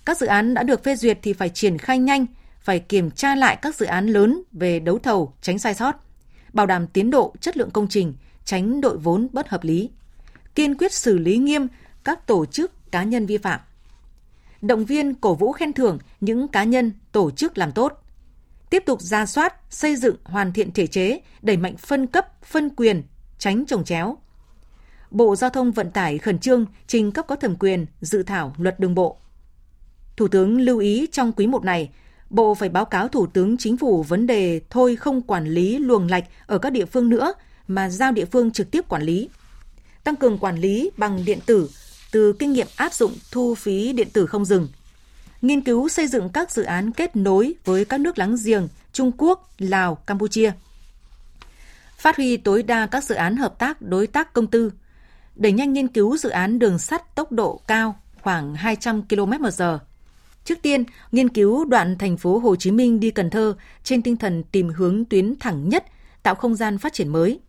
[0.06, 2.26] các dự án đã được phê duyệt thì phải triển khai nhanh,
[2.62, 5.96] phải kiểm tra lại các dự án lớn về đấu thầu, tránh sai sót,
[6.54, 8.14] bảo đảm tiến độ, chất lượng công trình,
[8.46, 9.90] tránh đội vốn bất hợp lý,
[10.56, 11.68] kiên quyết xử lý nghiêm
[12.04, 13.60] các tổ chức cá nhân vi phạm,
[14.62, 18.04] động viên cổ vũ khen thưởng những cá nhân, tổ chức làm tốt.
[18.70, 22.70] Tiếp tục ra soát, xây dựng, hoàn thiện thể chế, đẩy mạnh phân cấp, phân
[22.70, 23.04] quyền,
[23.38, 24.18] tránh trồng chéo.
[25.12, 28.80] Bộ Giao thông Vận tải khẩn trương trình cấp có thẩm quyền dự thảo luật
[28.80, 29.18] đường bộ.
[30.18, 31.90] Thủ tướng lưu ý trong quý một này,
[32.30, 36.08] Bộ phải báo cáo Thủ tướng Chính phủ vấn đề thôi không quản lý luồng
[36.08, 37.34] lạch ở các địa phương nữa
[37.68, 39.30] mà giao địa phương trực tiếp quản lý.
[40.04, 41.70] Tăng cường quản lý bằng điện tử
[42.12, 44.68] từ kinh nghiệm áp dụng thu phí điện tử không dừng.
[45.42, 49.12] Nghiên cứu xây dựng các dự án kết nối với các nước láng giềng Trung
[49.18, 50.52] Quốc, Lào, Campuchia.
[51.98, 54.72] Phát huy tối đa các dự án hợp tác đối tác công tư.
[55.36, 59.78] Đẩy nhanh nghiên cứu dự án đường sắt tốc độ cao khoảng 200 km/h
[60.46, 64.18] Trước tiên, nghiên cứu đoạn thành phố Hồ Chí Minh đi Cần Thơ trên tinh
[64.18, 65.86] thần tìm hướng tuyến thẳng nhất,
[66.24, 67.40] tạo không gian phát triển mới.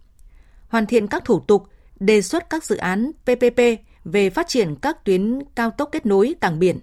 [0.69, 1.67] Hoàn thiện các thủ tục,
[2.01, 3.61] đề xuất các dự án PPP
[4.05, 6.81] về phát triển các tuyến cao tốc kết nối cảng biển.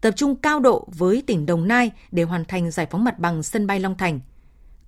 [0.00, 3.42] Tập trung cao độ với tỉnh Đồng Nai để hoàn thành giải phóng mặt bằng
[3.42, 4.20] sân bay Long Thành.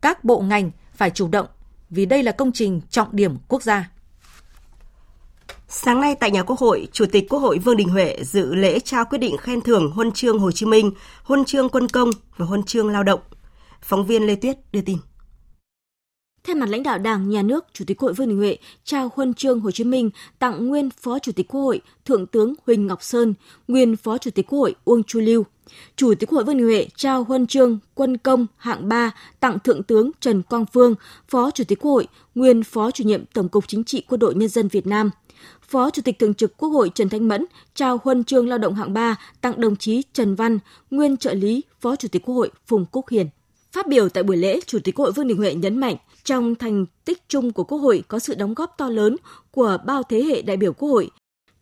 [0.00, 1.46] Các bộ ngành phải chủ động
[1.90, 3.90] vì đây là công trình trọng điểm quốc gia.
[5.68, 8.80] Sáng nay tại nhà Quốc hội, Chủ tịch Quốc hội Vương Đình Huệ dự lễ
[8.80, 12.46] trao quyết định khen thưởng Huân chương Hồ Chí Minh, Huân chương Quân công và
[12.46, 13.20] Huân chương Lao động.
[13.82, 14.98] Phóng viên Lê Tuyết đưa tin.
[16.44, 19.10] Thay mặt lãnh đạo Đảng, Nhà nước, Chủ tịch Quốc hội Vương Đình Huệ trao
[19.14, 22.86] huân chương Hồ Chí Minh tặng nguyên Phó Chủ tịch Quốc hội Thượng tướng Huỳnh
[22.86, 23.34] Ngọc Sơn,
[23.68, 25.44] nguyên Phó Chủ tịch Quốc hội Uông Chu Lưu.
[25.96, 29.58] Chủ tịch Quốc hội Vương Đình Huệ trao huân chương Quân công hạng 3 tặng
[29.58, 30.94] Thượng tướng Trần Quang Phương,
[31.28, 34.34] Phó Chủ tịch Quốc hội, nguyên Phó Chủ nhiệm Tổng cục Chính trị Quân đội
[34.34, 35.10] Nhân dân Việt Nam–
[35.68, 38.74] Phó Chủ tịch Thường trực Quốc hội Trần Thanh Mẫn trao huân chương lao động
[38.74, 40.58] hạng 3 tặng đồng chí Trần Văn,
[40.90, 43.28] nguyên trợ lý Phó Chủ tịch Quốc hội Phùng Quốc Hiền.
[43.74, 46.54] Phát biểu tại buổi lễ, Chủ tịch Quốc hội Vương Đình Huệ nhấn mạnh, trong
[46.54, 49.16] thành tích chung của Quốc hội có sự đóng góp to lớn
[49.50, 51.10] của bao thế hệ đại biểu Quốc hội.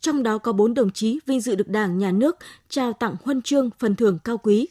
[0.00, 2.36] Trong đó có 4 đồng chí vinh dự được Đảng, Nhà nước
[2.68, 4.68] trao tặng huân chương phần thưởng cao quý.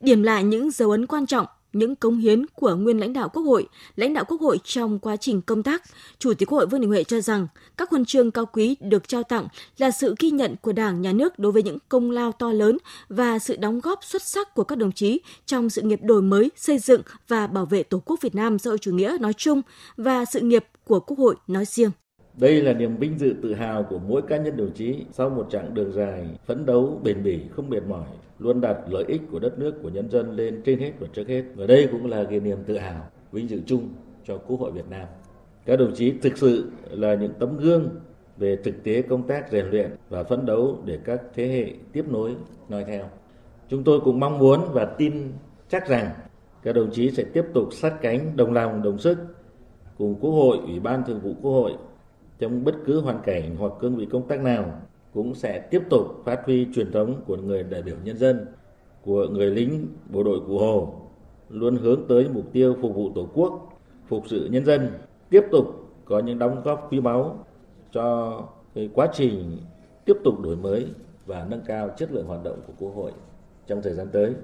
[0.00, 3.42] Điểm lại những dấu ấn quan trọng những cống hiến của nguyên lãnh đạo Quốc
[3.42, 5.82] hội, lãnh đạo Quốc hội trong quá trình công tác,
[6.18, 9.08] Chủ tịch Quốc hội Vương Đình Huệ cho rằng các huân chương cao quý được
[9.08, 12.32] trao tặng là sự ghi nhận của Đảng, Nhà nước đối với những công lao
[12.32, 16.00] to lớn và sự đóng góp xuất sắc của các đồng chí trong sự nghiệp
[16.02, 19.16] đổi mới, xây dựng và bảo vệ Tổ quốc Việt Nam xã hội chủ nghĩa
[19.20, 19.62] nói chung
[19.96, 21.90] và sự nghiệp của Quốc hội nói riêng.
[22.38, 25.48] Đây là niềm vinh dự tự hào của mỗi cá nhân đồng chí sau một
[25.50, 28.06] chặng đường dài phấn đấu bền bỉ không mệt mỏi
[28.38, 31.28] luôn đặt lợi ích của đất nước của nhân dân lên trên hết và trước
[31.28, 33.88] hết và đây cũng là cái niềm tự hào vinh dự chung
[34.24, 35.06] cho Quốc hội Việt Nam.
[35.66, 37.88] Các đồng chí thực sự là những tấm gương
[38.36, 42.04] về thực tế công tác rèn luyện và phấn đấu để các thế hệ tiếp
[42.08, 42.34] nối
[42.68, 43.04] noi theo.
[43.68, 45.32] Chúng tôi cũng mong muốn và tin
[45.68, 46.10] chắc rằng
[46.62, 49.18] các đồng chí sẽ tiếp tục sát cánh đồng lòng đồng sức
[49.98, 51.72] cùng Quốc hội, Ủy ban Thường vụ Quốc hội
[52.38, 54.80] trong bất cứ hoàn cảnh hoặc cương vị công tác nào
[55.14, 58.46] cũng sẽ tiếp tục phát huy truyền thống của người đại biểu nhân dân,
[59.02, 60.94] của người lính bộ đội cụ Hồ,
[61.48, 64.90] luôn hướng tới mục tiêu phục vụ Tổ quốc, phục sự nhân dân,
[65.30, 65.66] tiếp tục
[66.04, 67.46] có những đóng góp quý báu
[67.92, 68.40] cho
[68.74, 69.58] cái quá trình
[70.04, 70.86] tiếp tục đổi mới
[71.26, 73.12] và nâng cao chất lượng hoạt động của Quốc hội
[73.66, 74.34] trong thời gian tới.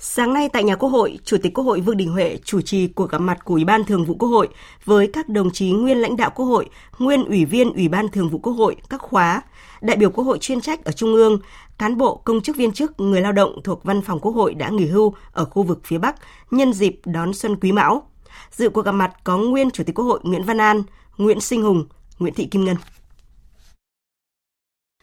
[0.00, 2.88] Sáng nay tại nhà Quốc hội, Chủ tịch Quốc hội Vương Đình Huệ chủ trì
[2.88, 4.48] cuộc gặp mặt của Ủy ban Thường vụ Quốc hội
[4.84, 8.28] với các đồng chí nguyên lãnh đạo Quốc hội, nguyên ủy viên Ủy ban Thường
[8.28, 9.42] vụ Quốc hội các khóa,
[9.80, 11.38] đại biểu Quốc hội chuyên trách ở Trung ương,
[11.78, 14.68] cán bộ, công chức viên chức, người lao động thuộc Văn phòng Quốc hội đã
[14.68, 16.16] nghỉ hưu ở khu vực phía Bắc
[16.50, 18.10] nhân dịp đón Xuân Quý Mão.
[18.50, 20.82] Dự cuộc gặp mặt có nguyên Chủ tịch Quốc hội Nguyễn Văn An,
[21.16, 21.86] Nguyễn Sinh Hùng,
[22.18, 22.76] Nguyễn Thị Kim Ngân.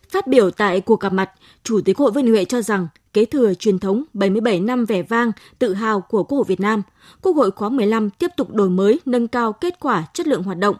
[0.09, 1.31] Phát biểu tại cuộc gặp mặt,
[1.63, 4.85] Chủ tịch Quốc hội Vương Đình Huệ cho rằng kế thừa truyền thống 77 năm
[4.85, 6.81] vẻ vang, tự hào của Quốc hội Việt Nam,
[7.21, 10.57] Quốc hội khóa 15 tiếp tục đổi mới, nâng cao kết quả chất lượng hoạt
[10.57, 10.75] động.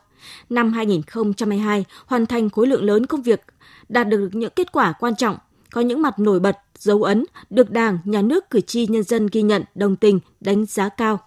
[0.50, 3.42] Năm 2022, hoàn thành khối lượng lớn công việc,
[3.90, 5.38] đạt được những kết quả quan trọng,
[5.72, 9.28] có những mặt nổi bật, dấu ấn, được Đảng, Nhà nước, cử tri, nhân dân
[9.32, 11.20] ghi nhận, đồng tình, đánh giá cao.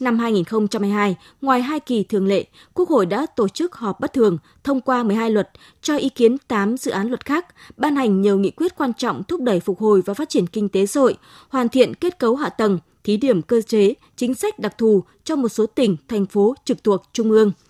[0.00, 4.38] Năm 2022, ngoài hai kỳ thường lệ, Quốc hội đã tổ chức họp bất thường,
[4.64, 5.50] thông qua 12 luật,
[5.82, 9.24] cho ý kiến 8 dự án luật khác, ban hành nhiều nghị quyết quan trọng
[9.24, 11.16] thúc đẩy phục hồi và phát triển kinh tế xã hội,
[11.48, 15.36] hoàn thiện kết cấu hạ tầng, thí điểm cơ chế, chính sách đặc thù cho
[15.36, 17.52] một số tỉnh, thành phố trực thuộc Trung ương–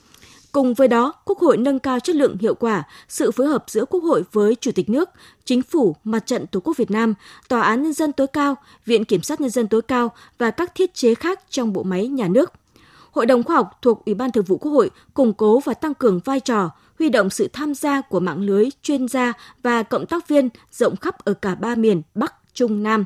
[0.53, 3.85] Cùng với đó, Quốc hội nâng cao chất lượng hiệu quả sự phối hợp giữa
[3.85, 5.11] Quốc hội với Chủ tịch nước,
[5.45, 7.15] Chính phủ, Mặt trận Tổ quốc Việt Nam,
[7.49, 8.55] Tòa án Nhân dân tối cao,
[8.87, 12.09] Viện Kiểm sát Nhân dân tối cao và các thiết chế khác trong bộ máy
[12.09, 12.53] nhà nước.
[13.11, 15.95] Hội đồng khoa học thuộc Ủy ban Thường vụ Quốc hội củng cố và tăng
[15.95, 19.33] cường vai trò, huy động sự tham gia của mạng lưới chuyên gia
[19.63, 23.05] và cộng tác viên rộng khắp ở cả ba miền Bắc, Trung, Nam,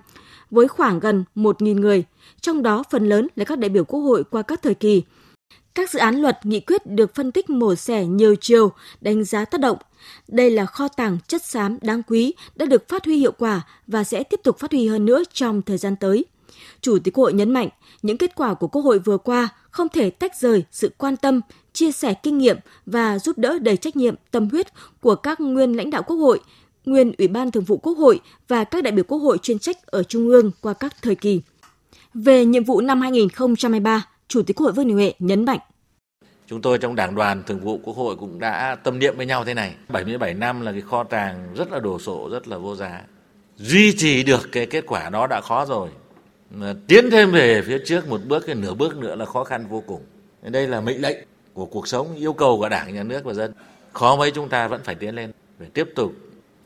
[0.51, 2.05] với khoảng gần 1.000 người,
[2.41, 5.03] trong đó phần lớn là các đại biểu Quốc hội qua các thời kỳ–
[5.75, 9.45] các dự án luật, nghị quyết được phân tích mổ xẻ nhiều chiều, đánh giá
[9.45, 9.79] tác động.
[10.29, 14.05] Đây là kho tàng chất xám đáng quý đã được phát huy hiệu quả và
[14.05, 16.25] sẽ tiếp tục phát huy hơn nữa trong thời gian tới.
[16.81, 17.69] Chủ tịch quốc Hội nhấn mạnh,
[18.03, 21.41] những kết quả của Quốc hội vừa qua không thể tách rời sự quan tâm,
[21.73, 24.67] chia sẻ kinh nghiệm và giúp đỡ đầy trách nhiệm, tâm huyết
[25.01, 26.41] của các nguyên lãnh đạo Quốc hội,
[26.85, 29.87] nguyên Ủy ban Thường vụ Quốc hội và các đại biểu Quốc hội chuyên trách
[29.87, 31.41] ở Trung ương qua các thời kỳ.
[32.15, 35.59] Về nhiệm vụ năm 2023, Chủ tịch Quốc hội Vương Đình Huệ nhấn mạnh.
[36.47, 39.45] Chúng tôi trong Đảng đoàn Thường vụ Quốc hội cũng đã tâm niệm với nhau
[39.45, 39.75] thế này.
[39.89, 43.03] 77 năm là cái kho tàng rất là đồ sộ, rất là vô giá.
[43.57, 45.89] Duy trì được cái kết quả đó đã khó rồi.
[46.51, 49.67] Mà tiến thêm về phía trước một bước, cái nửa bước nữa là khó khăn
[49.67, 50.03] vô cùng.
[50.43, 51.19] Đây là mệnh lệnh
[51.53, 53.53] của cuộc sống, yêu cầu của Đảng, Nhà nước và dân.
[53.93, 56.13] Khó mấy chúng ta vẫn phải tiến lên, phải tiếp tục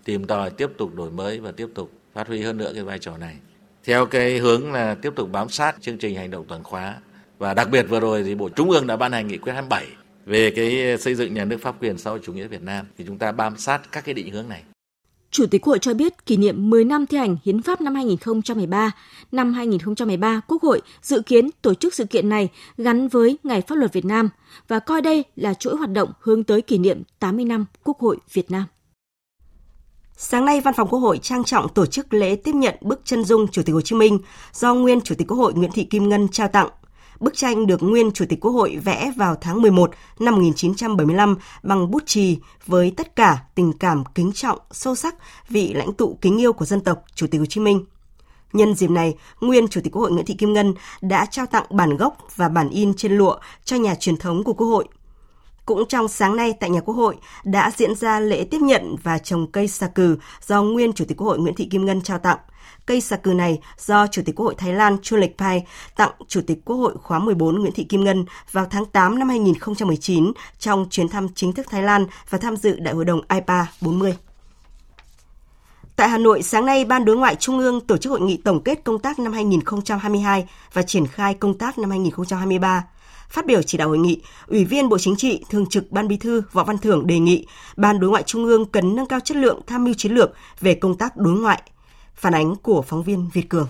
[0.04, 2.98] tìm tòi, tiếp tục đổi mới và tiếp tục phát huy hơn nữa cái vai
[2.98, 3.36] trò này.
[3.84, 6.94] Theo cái hướng là tiếp tục bám sát chương trình hành động toàn khóa
[7.38, 9.86] và đặc biệt vừa rồi thì Bộ Trung ương đã ban hành nghị quyết 27
[10.26, 13.04] về cái xây dựng nhà nước pháp quyền xã hội chủ nghĩa Việt Nam thì
[13.06, 14.62] chúng ta bám sát các cái định hướng này.
[15.30, 18.92] Chủ tịch Hội cho biết kỷ niệm 10 năm thi hành hiến pháp năm 2013,
[19.32, 23.74] năm 2013 Quốc hội dự kiến tổ chức sự kiện này gắn với Ngày pháp
[23.74, 24.28] luật Việt Nam
[24.68, 28.18] và coi đây là chuỗi hoạt động hướng tới kỷ niệm 80 năm Quốc hội
[28.32, 28.64] Việt Nam.
[30.16, 33.24] Sáng nay, Văn phòng Quốc hội trang trọng tổ chức lễ tiếp nhận bức chân
[33.24, 34.18] dung Chủ tịch Hồ Chí Minh
[34.52, 36.68] do nguyên Chủ tịch Quốc hội Nguyễn Thị Kim Ngân trao tặng.
[37.20, 41.90] Bức tranh được nguyên Chủ tịch Quốc hội vẽ vào tháng 11 năm 1975 bằng
[41.90, 45.14] bút chì với tất cả tình cảm kính trọng, sâu sắc
[45.48, 47.84] vị lãnh tụ kính yêu của dân tộc Chủ tịch Hồ Chí Minh.
[48.52, 51.64] Nhân dịp này, nguyên Chủ tịch Quốc hội Nguyễn Thị Kim Ngân đã trao tặng
[51.70, 54.88] bản gốc và bản in trên lụa cho nhà truyền thống của Quốc hội.
[55.66, 59.18] Cũng trong sáng nay tại nhà Quốc hội đã diễn ra lễ tiếp nhận và
[59.18, 62.18] trồng cây xà cừ do nguyên Chủ tịch Quốc hội Nguyễn Thị Kim Ngân trao
[62.18, 62.38] tặng.
[62.86, 66.10] Cây xà cừ này do Chủ tịch Quốc hội Thái Lan Chu Lệch Pai tặng
[66.28, 70.32] Chủ tịch Quốc hội khóa 14 Nguyễn Thị Kim Ngân vào tháng 8 năm 2019
[70.58, 74.16] trong chuyến thăm chính thức Thái Lan và tham dự Đại hội đồng IPA 40.
[75.96, 78.62] Tại Hà Nội, sáng nay, Ban Đối ngoại Trung ương tổ chức hội nghị tổng
[78.62, 82.84] kết công tác năm 2022 và triển khai công tác năm 2023.
[83.30, 86.16] Phát biểu chỉ đạo hội nghị, Ủy viên Bộ Chính trị, Thường trực Ban Bí
[86.16, 89.36] thư Võ Văn Thưởng đề nghị Ban Đối ngoại Trung ương cần nâng cao chất
[89.36, 91.62] lượng tham mưu chiến lược về công tác đối ngoại.
[92.14, 93.68] Phản ánh của phóng viên Việt Cường.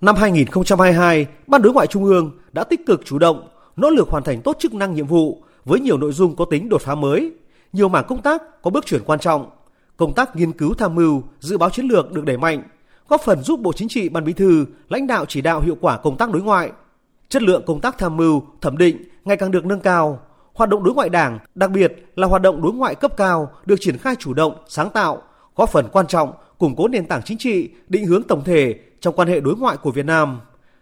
[0.00, 4.22] Năm 2022, Ban Đối ngoại Trung ương đã tích cực chủ động, nỗ lực hoàn
[4.22, 7.32] thành tốt chức năng nhiệm vụ với nhiều nội dung có tính đột phá mới,
[7.72, 9.50] nhiều mảng công tác có bước chuyển quan trọng.
[9.96, 12.62] Công tác nghiên cứu tham mưu, dự báo chiến lược được đẩy mạnh,
[13.08, 15.98] góp phần giúp Bộ Chính trị, Ban Bí thư lãnh đạo chỉ đạo hiệu quả
[15.98, 16.72] công tác đối ngoại,
[17.34, 20.20] Chất lượng công tác tham mưu, thẩm định ngày càng được nâng cao.
[20.54, 23.76] Hoạt động đối ngoại Đảng, đặc biệt là hoạt động đối ngoại cấp cao được
[23.80, 25.22] triển khai chủ động, sáng tạo,
[25.56, 29.14] góp phần quan trọng củng cố nền tảng chính trị, định hướng tổng thể trong
[29.14, 30.40] quan hệ đối ngoại của Việt Nam,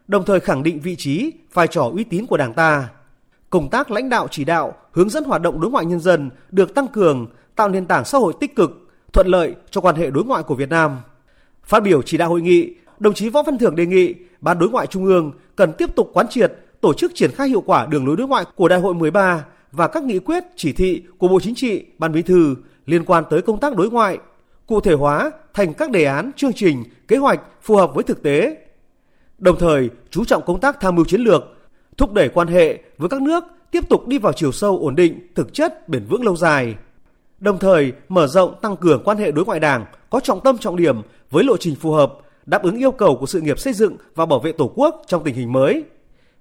[0.08, 2.88] đồng thời khẳng định vị trí, vai trò uy tín của Đảng ta.
[3.50, 6.74] Công tác lãnh đạo chỉ đạo, hướng dẫn hoạt động đối ngoại nhân dân được
[6.74, 8.70] tăng cường, tạo nền tảng xã hội tích cực,
[9.12, 10.98] thuận lợi cho quan hệ đối ngoại của Việt Nam.
[11.64, 14.70] Phát biểu chỉ đạo hội nghị, đồng chí Võ Văn Thưởng đề nghị Ban Đối
[14.70, 18.06] ngoại Trung ương cần tiếp tục quán triệt, tổ chức triển khai hiệu quả đường
[18.06, 21.40] lối đối ngoại của Đại hội 13 và các nghị quyết, chỉ thị của Bộ
[21.40, 22.54] Chính trị, Ban Bí thư
[22.86, 24.18] liên quan tới công tác đối ngoại,
[24.66, 28.22] cụ thể hóa thành các đề án, chương trình, kế hoạch phù hợp với thực
[28.22, 28.56] tế.
[29.38, 31.42] Đồng thời, chú trọng công tác tham mưu chiến lược,
[31.96, 35.26] thúc đẩy quan hệ với các nước tiếp tục đi vào chiều sâu ổn định,
[35.34, 36.74] thực chất, bền vững lâu dài.
[37.40, 40.76] Đồng thời, mở rộng tăng cường quan hệ đối ngoại Đảng có trọng tâm trọng
[40.76, 42.12] điểm với lộ trình phù hợp
[42.46, 45.24] đáp ứng yêu cầu của sự nghiệp xây dựng và bảo vệ Tổ quốc trong
[45.24, 45.84] tình hình mới,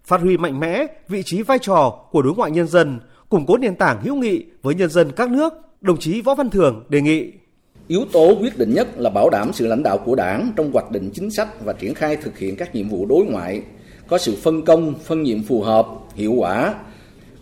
[0.06, 3.58] phát huy mạnh mẽ vị trí vai trò của đối ngoại nhân dân, củng cố
[3.58, 7.02] nền tảng hữu nghị với nhân dân các nước, đồng chí Võ Văn Thưởng đề
[7.02, 7.32] nghị.
[7.88, 10.92] Yếu tố quyết định nhất là bảo đảm sự lãnh đạo của Đảng trong hoạch
[10.92, 13.62] định chính sách và triển khai thực hiện các nhiệm vụ đối ngoại,
[14.08, 16.76] có sự phân công, phân nhiệm phù hợp, hiệu quả,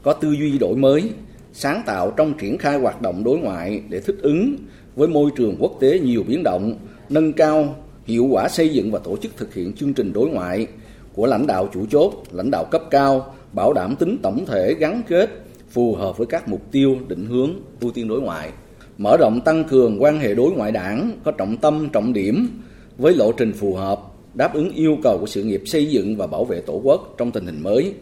[0.03, 1.09] có tư duy đổi mới,
[1.53, 4.55] sáng tạo trong triển khai hoạt động đối ngoại để thích ứng
[4.95, 6.77] với môi trường quốc tế nhiều biến động,
[7.09, 7.75] nâng cao
[8.09, 10.67] hiệu quả xây dựng và tổ chức thực hiện chương trình đối ngoại
[11.13, 15.01] của lãnh đạo chủ chốt, lãnh đạo cấp cao, bảo đảm tính tổng thể gắn
[15.07, 15.29] kết,
[15.69, 18.51] phù hợp với các mục tiêu, định hướng, ưu tiên đối ngoại.
[18.97, 22.61] Mở rộng tăng cường quan hệ đối ngoại đảng có trọng tâm, trọng điểm
[22.97, 23.99] với lộ trình phù hợp,
[24.33, 27.31] đáp ứng yêu cầu của sự nghiệp xây dựng và bảo vệ Tổ quốc trong
[27.31, 27.93] tình hình mới.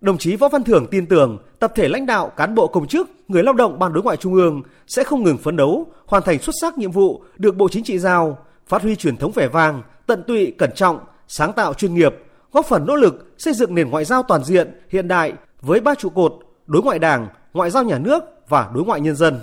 [0.00, 3.10] Đồng chí Võ Văn Thưởng tin tưởng tập thể lãnh đạo, cán bộ công chức,
[3.28, 6.38] người lao động Ban Đối ngoại Trung ương sẽ không ngừng phấn đấu, hoàn thành
[6.38, 9.82] xuất sắc nhiệm vụ được Bộ Chính trị giao, phát huy truyền thống vẻ vang,
[10.06, 10.98] tận tụy, cẩn trọng,
[11.28, 12.14] sáng tạo chuyên nghiệp,
[12.52, 15.94] góp phần nỗ lực xây dựng nền ngoại giao toàn diện, hiện đại với ba
[15.94, 16.32] trụ cột
[16.66, 19.40] đối ngoại đảng, ngoại giao nhà nước và đối ngoại nhân dân.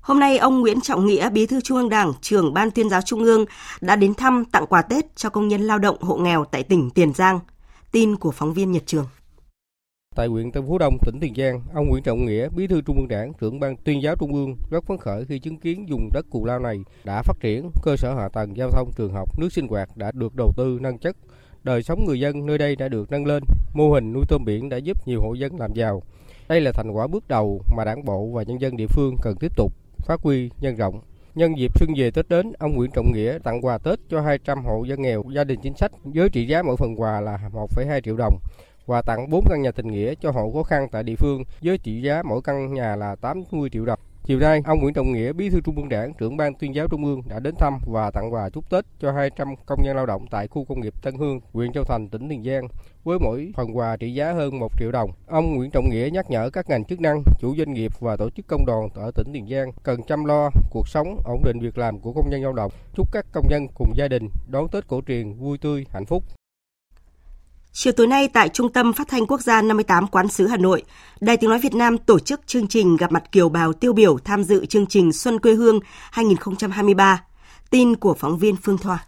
[0.00, 3.02] Hôm nay, ông Nguyễn Trọng Nghĩa, Bí thư Trung ương Đảng, trưởng Ban tuyên giáo
[3.02, 3.44] Trung ương
[3.80, 6.90] đã đến thăm tặng quà Tết cho công nhân lao động hộ nghèo tại tỉnh
[6.90, 7.40] Tiền Giang.
[7.92, 9.06] Tin của phóng viên Nhật Trường.
[10.18, 12.96] Tại huyện Tân Phú Đông, tỉnh Tiền Giang, ông Nguyễn Trọng Nghĩa, Bí thư Trung
[12.96, 16.10] ương Đảng, trưởng ban tuyên giáo Trung ương rất phấn khởi khi chứng kiến vùng
[16.12, 19.38] đất cù lao này đã phát triển, cơ sở hạ tầng giao thông, trường học,
[19.38, 21.16] nước sinh hoạt đã được đầu tư nâng chất,
[21.64, 23.42] đời sống người dân nơi đây đã được nâng lên,
[23.74, 26.02] mô hình nuôi tôm biển đã giúp nhiều hộ dân làm giàu.
[26.48, 29.36] Đây là thành quả bước đầu mà Đảng bộ và nhân dân địa phương cần
[29.40, 31.00] tiếp tục phát huy nhân rộng.
[31.34, 34.64] Nhân dịp xuân về Tết đến, ông Nguyễn Trọng Nghĩa tặng quà Tết cho 200
[34.64, 38.00] hộ dân nghèo gia đình chính sách với trị giá mỗi phần quà là 1,2
[38.00, 38.38] triệu đồng
[38.88, 41.78] và tặng 4 căn nhà tình nghĩa cho hộ khó khăn tại địa phương với
[41.78, 43.98] trị giá mỗi căn nhà là 80 triệu đồng.
[44.24, 46.88] Chiều nay, ông Nguyễn Trọng Nghĩa, Bí thư Trung ương Đảng, trưởng ban tuyên giáo
[46.88, 50.06] Trung ương đã đến thăm và tặng quà chúc Tết cho 200 công nhân lao
[50.06, 52.68] động tại khu công nghiệp Tân Hương, huyện Châu Thành, tỉnh Tiền Giang,
[53.04, 55.10] với mỗi phần quà trị giá hơn 1 triệu đồng.
[55.26, 58.30] Ông Nguyễn Trọng Nghĩa nhắc nhở các ngành chức năng, chủ doanh nghiệp và tổ
[58.30, 61.78] chức công đoàn ở tỉnh Tiền Giang cần chăm lo cuộc sống, ổn định việc
[61.78, 62.72] làm của công nhân lao động.
[62.94, 66.24] Chúc các công nhân cùng gia đình đón Tết cổ truyền vui tươi, hạnh phúc.
[67.72, 70.82] Chiều tối nay tại Trung tâm Phát thanh Quốc gia 58 Quán sứ Hà Nội,
[71.20, 74.18] Đài Tiếng Nói Việt Nam tổ chức chương trình gặp mặt kiều bào tiêu biểu
[74.18, 77.24] tham dự chương trình Xuân quê hương 2023.
[77.70, 78.98] Tin của phóng viên Phương Thoa.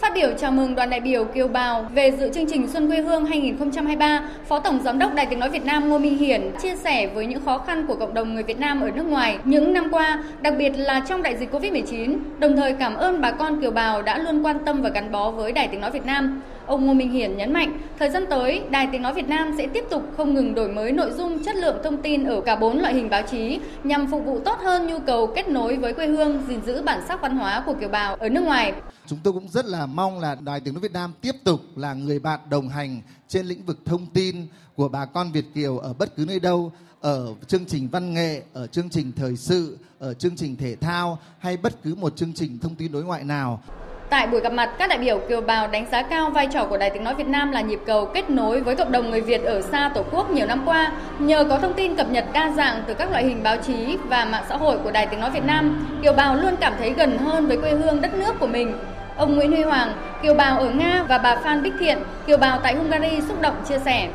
[0.00, 3.00] Phát biểu chào mừng đoàn đại biểu kiều bào về dự chương trình Xuân quê
[3.00, 6.76] hương 2023, Phó Tổng Giám đốc Đài Tiếng Nói Việt Nam Ngô Minh Hiển chia
[6.76, 9.72] sẻ với những khó khăn của cộng đồng người Việt Nam ở nước ngoài những
[9.72, 13.60] năm qua, đặc biệt là trong đại dịch Covid-19, đồng thời cảm ơn bà con
[13.60, 16.40] kiều bào đã luôn quan tâm và gắn bó với Đài Tiếng Nói Việt Nam.
[16.68, 19.66] Ông Ngô Minh Hiển nhấn mạnh, thời gian tới, Đài Tiếng Nói Việt Nam sẽ
[19.66, 22.78] tiếp tục không ngừng đổi mới nội dung, chất lượng thông tin ở cả bốn
[22.78, 26.06] loại hình báo chí nhằm phục vụ tốt hơn nhu cầu kết nối với quê
[26.06, 28.72] hương, gìn giữ bản sắc văn hóa của kiều bào ở nước ngoài.
[29.06, 31.94] Chúng tôi cũng rất là mong là Đài Tiếng Nói Việt Nam tiếp tục là
[31.94, 34.46] người bạn đồng hành trên lĩnh vực thông tin
[34.76, 38.42] của bà con Việt Kiều ở bất cứ nơi đâu, ở chương trình văn nghệ,
[38.52, 42.32] ở chương trình thời sự, ở chương trình thể thao hay bất cứ một chương
[42.32, 43.62] trình thông tin đối ngoại nào.
[44.10, 46.78] Tại buổi gặp mặt, các đại biểu kiều bào đánh giá cao vai trò của
[46.78, 49.44] Đài Tiếng Nói Việt Nam là nhịp cầu kết nối với cộng đồng người Việt
[49.44, 50.92] ở xa Tổ quốc nhiều năm qua.
[51.18, 54.24] Nhờ có thông tin cập nhật đa dạng từ các loại hình báo chí và
[54.24, 57.18] mạng xã hội của Đài Tiếng Nói Việt Nam, kiều bào luôn cảm thấy gần
[57.18, 58.78] hơn với quê hương đất nước của mình.
[59.16, 59.92] Ông Nguyễn Huy Hoàng,
[60.22, 63.54] kiều bào ở Nga và bà Phan Bích Thiện, kiều bào tại Hungary xúc động
[63.68, 64.08] chia sẻ.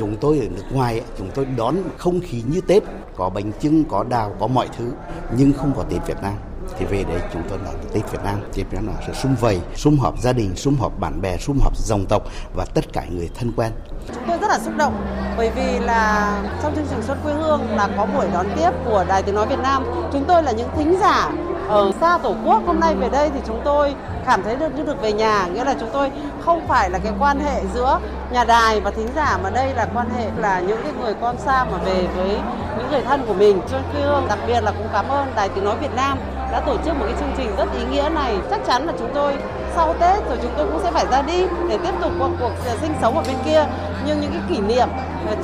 [0.00, 2.82] Chúng tôi ở nước ngoài, chúng tôi đón không khí như Tết,
[3.16, 4.92] có bánh trưng, có đào, có mọi thứ,
[5.36, 6.34] nhưng không có Tết Việt Nam
[6.78, 9.60] thì về đấy chúng tôi nói Tết Việt Nam, Tết Việt Nam sẽ sum vầy,
[9.74, 12.22] sum họp gia đình, sum họp bạn bè, sum họp dòng tộc
[12.54, 13.72] và tất cả người thân quen.
[14.14, 15.06] Chúng tôi rất là xúc động
[15.36, 19.04] bởi vì là trong chương trình Xuân quê hương là có buổi đón tiếp của
[19.08, 19.84] Đài Tiếng nói Việt Nam.
[20.12, 21.30] Chúng tôi là những thính giả
[21.68, 22.62] ở xa tổ quốc.
[22.66, 23.94] Hôm nay về đây thì chúng tôi
[24.26, 26.10] cảm thấy được như được về nhà, nghĩa là chúng tôi
[26.44, 27.98] không phải là cái quan hệ giữa
[28.30, 31.38] nhà đài và thính giả, mà đây là quan hệ là những cái người con
[31.38, 32.38] xa mà về với
[32.78, 33.60] những người thân của mình.
[33.70, 36.18] Xuân quê hương đặc biệt là cũng cảm ơn Đài Tiếng nói Việt Nam
[36.52, 39.10] đã tổ chức một cái chương trình rất ý nghĩa này chắc chắn là chúng
[39.14, 39.34] tôi
[39.74, 42.52] sau Tết rồi chúng tôi cũng sẽ phải ra đi để tiếp tục cuộc, cuộc
[42.80, 43.64] sinh sống ở bên kia
[44.06, 44.88] nhưng những cái kỷ niệm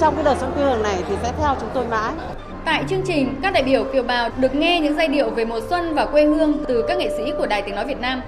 [0.00, 2.12] trong cái đời sống quê hương này thì sẽ theo chúng tôi mãi
[2.64, 5.60] Tại chương trình, các đại biểu kiều bào được nghe những giai điệu về mùa
[5.70, 8.22] xuân và quê hương từ các nghệ sĩ của Đài Tiếng Nói Việt Nam.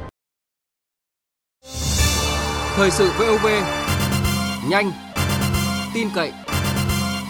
[2.77, 3.47] Thời sự VOV,
[4.71, 4.91] nhanh,
[5.95, 6.33] tin cậy,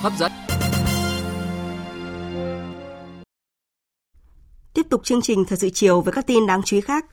[0.03, 0.46] hấp dẫn.
[4.77, 7.07] Tiếp tục chương trình Thời sự chiều với các tin đáng chú ý khác.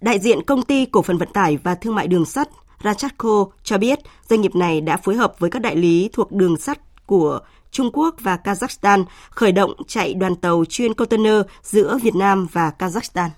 [0.00, 2.48] Đại diện công ty cổ phần vận tải và thương mại đường sắt
[2.84, 3.98] Rachatco cho biết
[4.28, 7.40] doanh nghiệp này đã phối hợp với các đại lý thuộc đường sắt của
[7.70, 12.72] Trung Quốc và Kazakhstan khởi động chạy đoàn tàu chuyên container giữa Việt Nam và
[12.78, 13.28] Kazakhstan.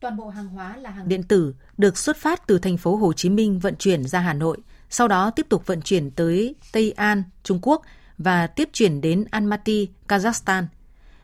[0.00, 3.12] Toàn bộ hàng hóa là hàng điện tử được xuất phát từ thành phố Hồ
[3.12, 4.58] Chí Minh vận chuyển ra Hà Nội,
[4.90, 7.82] sau đó tiếp tục vận chuyển tới Tây An, Trung Quốc
[8.18, 10.64] và tiếp chuyển đến Almaty, Kazakhstan.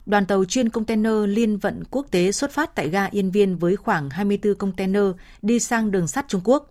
[0.07, 3.77] Đoàn tàu chuyên container liên vận quốc tế xuất phát tại ga Yên Viên với
[3.77, 5.03] khoảng 24 container
[5.43, 6.71] đi sang đường sắt Trung Quốc.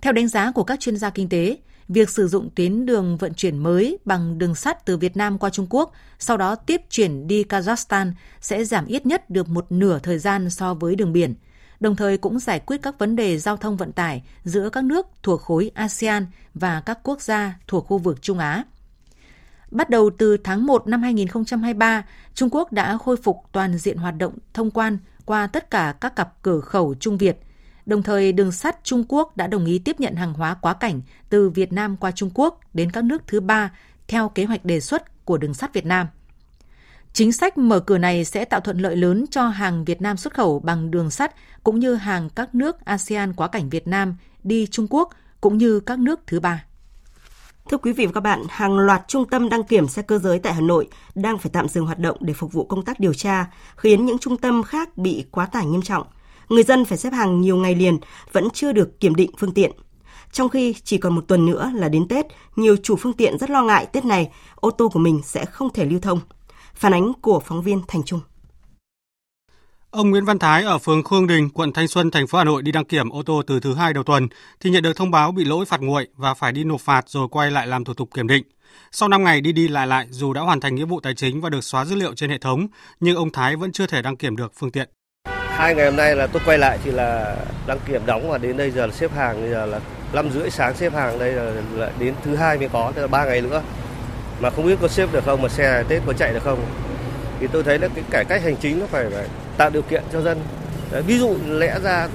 [0.00, 1.58] Theo đánh giá của các chuyên gia kinh tế,
[1.88, 5.50] việc sử dụng tuyến đường vận chuyển mới bằng đường sắt từ Việt Nam qua
[5.50, 9.98] Trung Quốc, sau đó tiếp chuyển đi Kazakhstan sẽ giảm ít nhất được một nửa
[9.98, 11.34] thời gian so với đường biển,
[11.80, 15.06] đồng thời cũng giải quyết các vấn đề giao thông vận tải giữa các nước
[15.22, 18.64] thuộc khối ASEAN và các quốc gia thuộc khu vực Trung Á.
[19.70, 22.04] Bắt đầu từ tháng 1 năm 2023,
[22.34, 26.16] Trung Quốc đã khôi phục toàn diện hoạt động thông quan qua tất cả các
[26.16, 27.40] cặp cửa khẩu Trung Việt–
[27.90, 31.00] Đồng thời, đường sắt Trung Quốc đã đồng ý tiếp nhận hàng hóa quá cảnh
[31.28, 33.72] từ Việt Nam qua Trung Quốc đến các nước thứ ba
[34.08, 36.06] theo kế hoạch đề xuất của đường sắt Việt Nam.
[37.12, 40.34] Chính sách mở cửa này sẽ tạo thuận lợi lớn cho hàng Việt Nam xuất
[40.34, 44.66] khẩu bằng đường sắt cũng như hàng các nước ASEAN quá cảnh Việt Nam đi
[44.66, 45.10] Trung Quốc
[45.40, 46.64] cũng như các nước thứ ba.
[47.70, 50.38] Thưa quý vị và các bạn, hàng loạt trung tâm đăng kiểm xe cơ giới
[50.38, 53.14] tại Hà Nội đang phải tạm dừng hoạt động để phục vụ công tác điều
[53.14, 53.46] tra,
[53.76, 56.06] khiến những trung tâm khác bị quá tải nghiêm trọng–
[56.50, 57.98] người dân phải xếp hàng nhiều ngày liền
[58.32, 59.72] vẫn chưa được kiểm định phương tiện.
[60.32, 63.50] Trong khi chỉ còn một tuần nữa là đến Tết, nhiều chủ phương tiện rất
[63.50, 66.20] lo ngại Tết này ô tô của mình sẽ không thể lưu thông.
[66.74, 68.20] Phản ánh của phóng viên Thành Trung.
[69.92, 72.62] Ông Nguyễn Văn Thái ở phường Khương Đình, quận Thanh Xuân, thành phố Hà Nội
[72.62, 74.28] đi đăng kiểm ô tô từ thứ hai đầu tuần
[74.60, 77.28] thì nhận được thông báo bị lỗi phạt nguội và phải đi nộp phạt rồi
[77.30, 78.44] quay lại làm thủ tục kiểm định.
[78.92, 81.40] Sau 5 ngày đi đi lại lại, dù đã hoàn thành nghĩa vụ tài chính
[81.40, 82.66] và được xóa dữ liệu trên hệ thống,
[83.00, 84.88] nhưng ông Thái vẫn chưa thể đăng kiểm được phương tiện.
[85.48, 87.36] Hai ngày hôm nay là tôi quay lại thì là
[87.66, 89.80] đăng kiểm đóng và đến đây giờ là xếp hàng, bây giờ là
[90.12, 93.08] 5 rưỡi sáng xếp hàng đây là, là đến thứ hai mới có, tức là
[93.08, 93.62] 3 ngày nữa.
[94.40, 96.58] Mà không biết có xếp được không, mà xe Tết có chạy được không.
[97.40, 99.26] Thì tôi thấy là cái cải cách hành chính nó phải, phải
[99.56, 100.40] tạo điều kiện cho dân.
[100.92, 102.08] Đấy, ví dụ lẽ ra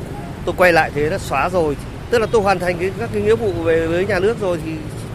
[0.45, 1.75] tôi quay lại thế đã xóa rồi,
[2.09, 4.59] tức là tôi hoàn thành cái, các cái nghĩa vụ về với nhà nước rồi
[4.65, 4.71] thì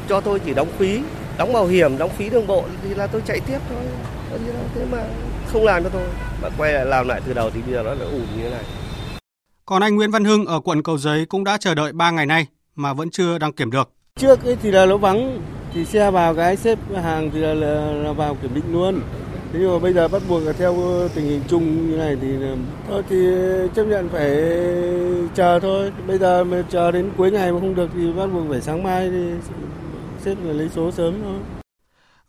[0.09, 1.01] cho tôi chỉ đóng phí
[1.39, 3.85] đóng bảo hiểm đóng phí đường bộ thì là tôi chạy tiếp thôi
[4.75, 4.99] thế mà
[5.53, 6.03] không làm cho tôi
[6.43, 8.51] mà quay lại làm lại từ đầu thì bây giờ nó lại ủn như thế
[8.51, 8.65] này
[9.67, 12.27] còn anh Nguyễn Văn Hưng ở quận Cầu Giấy cũng đã chờ đợi 3 ngày
[12.27, 12.47] nay
[12.77, 13.91] mà vẫn chưa đăng kiểm được.
[14.17, 15.43] Trước ấy thì là nó vắng,
[15.75, 19.01] thì xe vào cái xếp hàng thì là, là, là vào kiểm định luôn.
[19.53, 20.77] Thế nhưng mà bây giờ bắt buộc là theo
[21.15, 22.29] tình hình chung như này thì
[22.89, 23.17] thôi thì
[23.75, 24.31] chấp nhận phải
[25.35, 25.93] chờ thôi.
[26.07, 28.83] Bây giờ mà chờ đến cuối ngày mà không được thì bắt buộc phải sáng
[28.83, 29.33] mai thì
[30.21, 31.63] xếp là lấy số sớm thôi.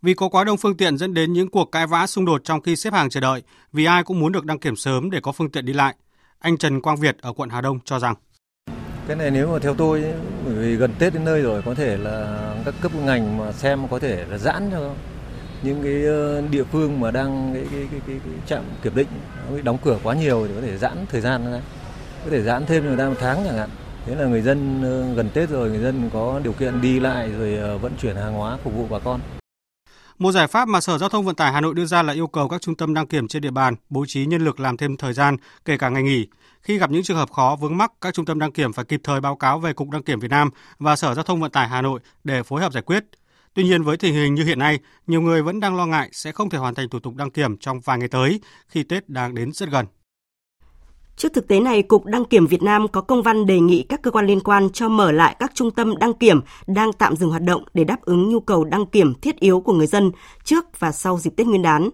[0.01, 2.61] Vì có quá đông phương tiện dẫn đến những cuộc cãi vã xung đột trong
[2.61, 3.43] khi xếp hàng chờ đợi,
[3.74, 5.95] vì ai cũng muốn được đăng kiểm sớm để có phương tiện đi lại.
[6.39, 8.15] Anh Trần Quang Việt ở quận Hà Đông cho rằng
[9.07, 10.03] cái này nếu mà theo tôi
[10.45, 13.88] bởi vì gần Tết đến nơi rồi có thể là các cấp ngành mà xem
[13.91, 14.93] có thể là giãn cho
[15.64, 19.07] những cái ờ, địa phương mà đang cái cái cái, cái, cái trạm kiểm định
[19.64, 21.62] đóng cửa quá nhiều thì có thể giãn thời gian ra
[22.26, 23.70] có thể giãn thêm người ta một tháng chẳng hạn
[24.05, 27.32] thế là người dân ờ, gần Tết rồi người dân có điều kiện đi lại
[27.38, 29.20] rồi ờ, vận chuyển hàng hóa phục vụ bà con
[30.22, 32.28] một giải pháp mà Sở Giao thông Vận tải Hà Nội đưa ra là yêu
[32.28, 34.97] cầu các trung tâm đăng kiểm trên địa bàn bố trí nhân lực làm thêm
[34.97, 36.28] thời gian, kể cả ngày nghỉ.
[36.62, 39.01] Khi gặp những trường hợp khó vướng mắc, các trung tâm đăng kiểm phải kịp
[39.03, 40.49] thời báo cáo về Cục Đăng kiểm Việt Nam
[40.80, 43.05] và Sở Giao thông Vận tải Hà Nội để phối hợp giải quyết.
[43.54, 46.32] Tuy nhiên với tình hình như hiện nay, nhiều người vẫn đang lo ngại sẽ
[46.32, 49.36] không thể hoàn thành thủ tục đăng kiểm trong vài ngày tới khi Tết đang
[49.36, 49.86] đến rất gần.
[51.18, 54.01] Trước thực tế này, Cục Đăng kiểm Việt Nam có công văn đề nghị các
[54.01, 57.30] cơ quan liên quan cho mở lại các trung tâm đăng kiểm đang tạm dừng
[57.30, 60.12] hoạt động để đáp ứng nhu cầu đăng kiểm thiết yếu của người dân
[60.43, 61.89] trước và sau dịp Tết Nguyên đán.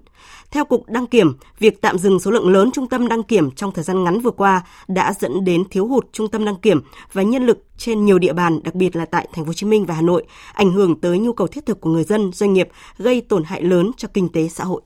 [0.51, 3.71] Theo Cục Đăng kiểm, việc tạm dừng số lượng lớn trung tâm đăng kiểm trong
[3.71, 6.81] thời gian ngắn vừa qua đã dẫn đến thiếu hụt trung tâm đăng kiểm
[7.13, 9.65] và nhân lực trên nhiều địa bàn, đặc biệt là tại thành phố Hồ Chí
[9.65, 12.53] Minh và Hà Nội, ảnh hưởng tới nhu cầu thiết thực của người dân, doanh
[12.53, 14.81] nghiệp, gây tổn hại lớn cho kinh tế xã hội.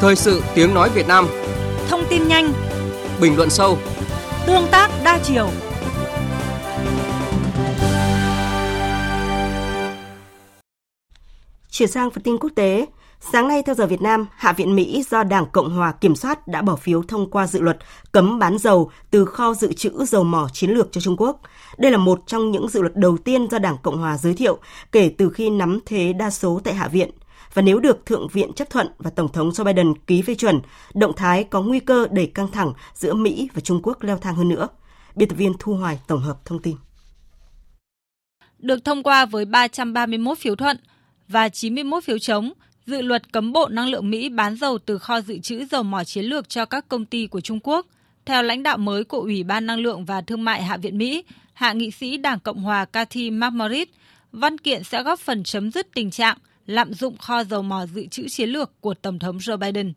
[0.00, 1.26] Thời sự tiếng nói Việt Nam.
[1.88, 2.52] Thông tin nhanh.
[3.20, 3.78] Bình luận sâu.
[4.46, 5.50] Tương tác đa chiều.
[11.70, 12.86] Chuyển sang phần tin quốc tế,
[13.32, 16.48] sáng nay theo giờ Việt Nam, Hạ viện Mỹ do Đảng Cộng hòa kiểm soát
[16.48, 17.78] đã bỏ phiếu thông qua dự luật
[18.12, 21.40] cấm bán dầu từ kho dự trữ dầu mỏ chiến lược cho Trung Quốc.
[21.78, 24.58] Đây là một trong những dự luật đầu tiên do Đảng Cộng hòa giới thiệu
[24.92, 27.10] kể từ khi nắm thế đa số tại Hạ viện
[27.54, 30.60] và nếu được Thượng viện chấp thuận và Tổng thống Joe Biden ký phê chuẩn,
[30.94, 34.34] động thái có nguy cơ đẩy căng thẳng giữa Mỹ và Trung Quốc leo thang
[34.34, 34.68] hơn nữa.
[35.16, 36.76] Biên tập viên Thu Hoài tổng hợp thông tin.
[38.58, 40.76] Được thông qua với 331 phiếu thuận
[41.28, 42.52] và 91 phiếu chống,
[42.86, 46.04] dự luật cấm Bộ Năng lượng Mỹ bán dầu từ kho dự trữ dầu mỏ
[46.04, 47.86] chiến lược cho các công ty của Trung Quốc.
[48.26, 51.24] Theo lãnh đạo mới của Ủy ban Năng lượng và Thương mại Hạ viện Mỹ,
[51.52, 53.88] Hạ nghị sĩ Đảng Cộng hòa Cathy McMorris,
[54.32, 56.36] văn kiện sẽ góp phần chấm dứt tình trạng
[56.70, 59.92] lạm dụng kho dầu mỏ dự trữ chiến lược của Tổng thống Joe Biden.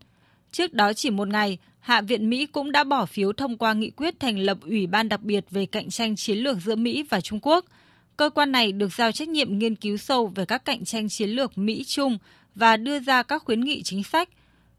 [0.51, 3.89] Trước đó chỉ một ngày, Hạ viện Mỹ cũng đã bỏ phiếu thông qua nghị
[3.89, 7.21] quyết thành lập Ủy ban đặc biệt về cạnh tranh chiến lược giữa Mỹ và
[7.21, 7.65] Trung Quốc.
[8.17, 11.29] Cơ quan này được giao trách nhiệm nghiên cứu sâu về các cạnh tranh chiến
[11.29, 12.17] lược Mỹ-Trung
[12.55, 14.29] và đưa ra các khuyến nghị chính sách.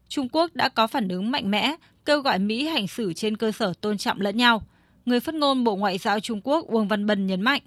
[0.09, 1.75] Trung Quốc đã có phản ứng mạnh mẽ,
[2.05, 4.61] kêu gọi Mỹ hành xử trên cơ sở tôn trọng lẫn nhau.
[5.05, 7.61] Người phát ngôn Bộ Ngoại giao Trung Quốc Uông Văn Bân nhấn mạnh.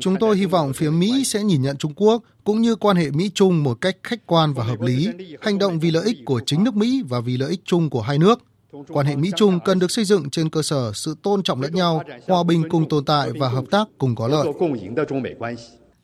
[0.00, 3.10] Chúng tôi hy vọng phía Mỹ sẽ nhìn nhận Trung Quốc cũng như quan hệ
[3.10, 5.08] Mỹ-Trung một cách khách quan và hợp lý,
[5.40, 8.00] hành động vì lợi ích của chính nước Mỹ và vì lợi ích chung của
[8.00, 8.40] hai nước.
[8.88, 12.02] Quan hệ Mỹ-Trung cần được xây dựng trên cơ sở sự tôn trọng lẫn nhau,
[12.26, 14.46] hòa bình cùng tồn tại và hợp tác cùng có lợi.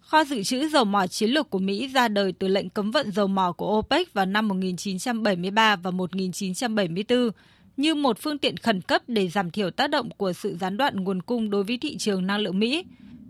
[0.00, 3.12] Kho dự trữ dầu mỏ chiến lược của Mỹ ra đời từ lệnh cấm vận
[3.12, 7.30] dầu mỏ của OPEC vào năm 1973 và 1974
[7.78, 10.96] như một phương tiện khẩn cấp để giảm thiểu tác động của sự gián đoạn
[10.96, 12.84] nguồn cung đối với thị trường năng lượng Mỹ.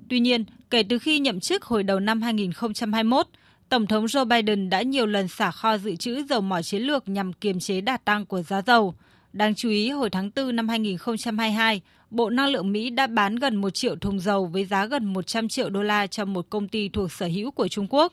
[0.09, 3.27] Tuy nhiên, kể từ khi nhậm chức hồi đầu năm 2021,
[3.69, 7.09] Tổng thống Joe Biden đã nhiều lần xả kho dự trữ dầu mỏ chiến lược
[7.09, 8.95] nhằm kiềm chế đà tăng của giá dầu.
[9.33, 11.81] Đáng chú ý, hồi tháng 4 năm 2022,
[12.11, 15.49] Bộ Năng lượng Mỹ đã bán gần 1 triệu thùng dầu với giá gần 100
[15.49, 18.13] triệu đô la cho một công ty thuộc sở hữu của Trung Quốc.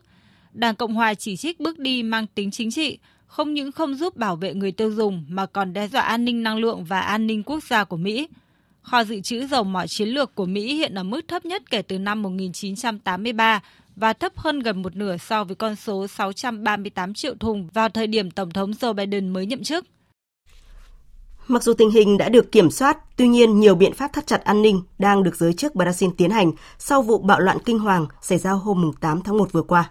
[0.54, 2.98] Đảng Cộng hòa chỉ trích bước đi mang tính chính trị,
[3.36, 6.44] không những không giúp bảo vệ người tiêu dùng mà còn đe dọa an ninh
[6.44, 8.28] năng lượng và an ninh quốc gia của Mỹ.
[8.82, 11.82] Kho dự trữ dầu mỏ chiến lược của Mỹ hiện ở mức thấp nhất kể
[11.82, 13.62] từ năm 1983
[13.96, 18.08] và thấp hơn gần một nửa so với con số 638 triệu thùng vào thời
[18.08, 19.86] điểm Tổng thống Joe Biden mới nhậm chức.
[21.48, 24.44] Mặc dù tình hình đã được kiểm soát, tuy nhiên nhiều biện pháp thắt chặt
[24.44, 28.08] an ninh đang được giới chức Brazil tiến hành sau vụ bạo loạn kinh hoàng
[28.22, 29.90] xảy ra hôm 8 tháng 1 vừa qua.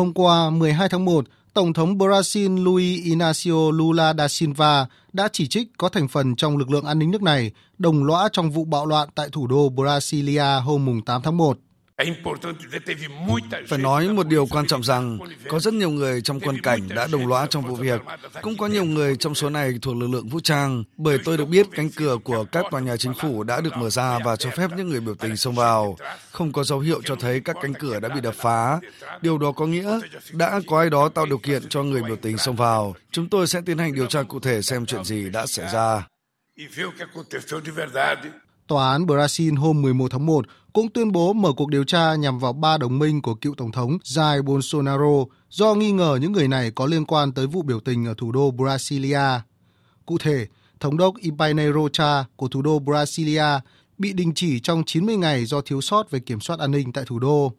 [0.00, 1.24] Hôm qua, 12 tháng 1,
[1.54, 6.56] Tổng thống Brazil Luiz Inácio Lula da Silva đã chỉ trích có thành phần trong
[6.56, 9.68] lực lượng an ninh nước này đồng lõa trong vụ bạo loạn tại thủ đô
[9.68, 11.58] Brasilia hôm 8 tháng 1.
[13.68, 17.06] Phải nói một điều quan trọng rằng có rất nhiều người trong quân cảnh đã
[17.12, 18.00] đồng lõa trong vụ việc.
[18.42, 21.44] Cũng có nhiều người trong số này thuộc lực lượng vũ trang, bởi tôi được
[21.44, 24.50] biết cánh cửa của các tòa nhà chính phủ đã được mở ra và cho
[24.50, 25.96] phép những người biểu tình xông vào.
[26.30, 28.80] Không có dấu hiệu cho thấy các cánh cửa đã bị đập phá.
[29.22, 30.00] Điều đó có nghĩa
[30.32, 32.94] đã có ai đó tạo điều kiện cho người biểu tình xông vào.
[33.10, 36.06] Chúng tôi sẽ tiến hành điều tra cụ thể xem chuyện gì đã xảy ra.
[38.66, 42.38] Tòa án Brazil hôm 11 tháng 1 cũng tuyên bố mở cuộc điều tra nhằm
[42.38, 46.48] vào ba đồng minh của cựu Tổng thống Jair Bolsonaro do nghi ngờ những người
[46.48, 49.40] này có liên quan tới vụ biểu tình ở thủ đô Brasilia.
[50.06, 50.46] Cụ thể,
[50.80, 53.60] Thống đốc Ipaine Rocha của thủ đô Brasilia
[53.98, 57.04] bị đình chỉ trong 90 ngày do thiếu sót về kiểm soát an ninh tại
[57.06, 57.52] thủ đô.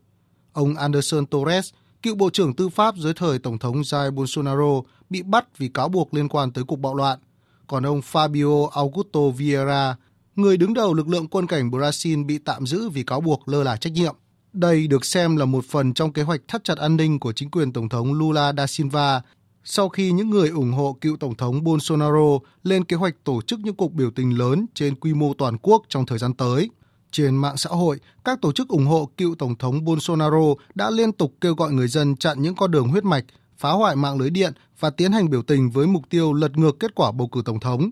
[0.54, 1.70] Ông Anderson Torres,
[2.02, 5.90] cựu Bộ trưởng Tư pháp dưới thời Tổng thống Jair Bolsonaro, bị bắt vì cáo
[5.90, 7.20] buộc liên quan tới cuộc bạo loạn.
[7.68, 9.96] Còn ông Fabio Augusto Vieira,
[10.36, 13.64] người đứng đầu lực lượng quân cảnh Brazil bị tạm giữ vì cáo buộc lơ
[13.64, 14.16] là trách nhiệm.
[14.54, 17.52] Đây được xem là một phần trong kế hoạch thắt chặt an ninh của chính
[17.52, 19.22] quyền Tổng thống Lula da Silva
[19.64, 23.60] sau khi những người ủng hộ cựu Tổng thống Bolsonaro lên kế hoạch tổ chức
[23.60, 26.70] những cuộc biểu tình lớn trên quy mô toàn quốc trong thời gian tới.
[27.12, 31.12] Trên mạng xã hội, các tổ chức ủng hộ cựu Tổng thống Bolsonaro đã liên
[31.12, 33.26] tục kêu gọi người dân chặn những con đường huyết mạch,
[33.58, 36.80] phá hoại mạng lưới điện và tiến hành biểu tình với mục tiêu lật ngược
[36.80, 37.90] kết quả bầu cử Tổng thống.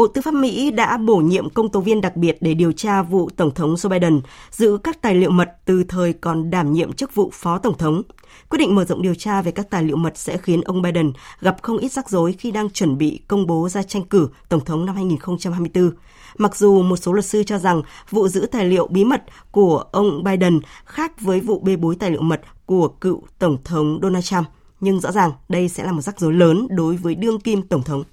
[0.00, 3.02] Bộ Tư pháp Mỹ đã bổ nhiệm công tố viên đặc biệt để điều tra
[3.02, 4.20] vụ Tổng thống Joe Biden
[4.50, 8.02] giữ các tài liệu mật từ thời còn đảm nhiệm chức vụ Phó Tổng thống.
[8.48, 11.12] Quyết định mở rộng điều tra về các tài liệu mật sẽ khiến ông Biden
[11.40, 14.64] gặp không ít rắc rối khi đang chuẩn bị công bố ra tranh cử Tổng
[14.64, 15.90] thống năm 2024.
[16.38, 19.84] Mặc dù một số luật sư cho rằng vụ giữ tài liệu bí mật của
[19.92, 24.24] ông Biden khác với vụ bê bối tài liệu mật của cựu Tổng thống Donald
[24.24, 24.46] Trump,
[24.80, 27.82] nhưng rõ ràng đây sẽ là một rắc rối lớn đối với đương kim Tổng
[27.82, 28.04] thống.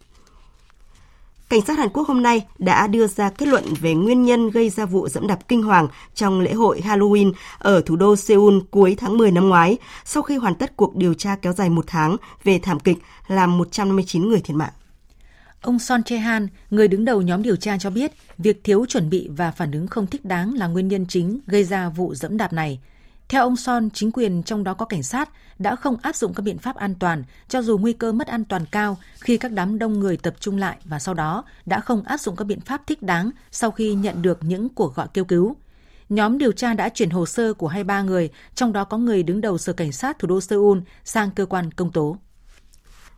[1.50, 4.70] Cảnh sát Hàn Quốc hôm nay đã đưa ra kết luận về nguyên nhân gây
[4.70, 8.96] ra vụ dẫm đạp kinh hoàng trong lễ hội Halloween ở thủ đô Seoul cuối
[8.98, 12.18] tháng 10 năm ngoái, sau khi hoàn tất cuộc điều tra kéo dài một tháng
[12.44, 14.74] về thảm kịch làm 159 người thiệt mạng.
[15.62, 19.30] Ông Son Chehan, người đứng đầu nhóm điều tra cho biết, việc thiếu chuẩn bị
[19.38, 22.54] và phản ứng không thích đáng là nguyên nhân chính gây ra vụ dẫm đạp
[22.54, 22.80] này.
[23.30, 26.42] Theo ông Son, chính quyền trong đó có cảnh sát đã không áp dụng các
[26.42, 29.80] biện pháp an toàn cho dù nguy cơ mất an toàn cao khi các đám
[29.80, 32.88] đông người tập trung lại và sau đó đã không áp dụng các biện pháp
[32.88, 35.56] thích đáng sau khi nhận được những cuộc gọi kêu cứu.
[36.10, 39.42] Nhóm điều tra đã chuyển hồ sơ của 23 người, trong đó có người đứng
[39.42, 42.18] đầu Sở Cảnh sát thủ đô Seoul sang cơ quan công tố.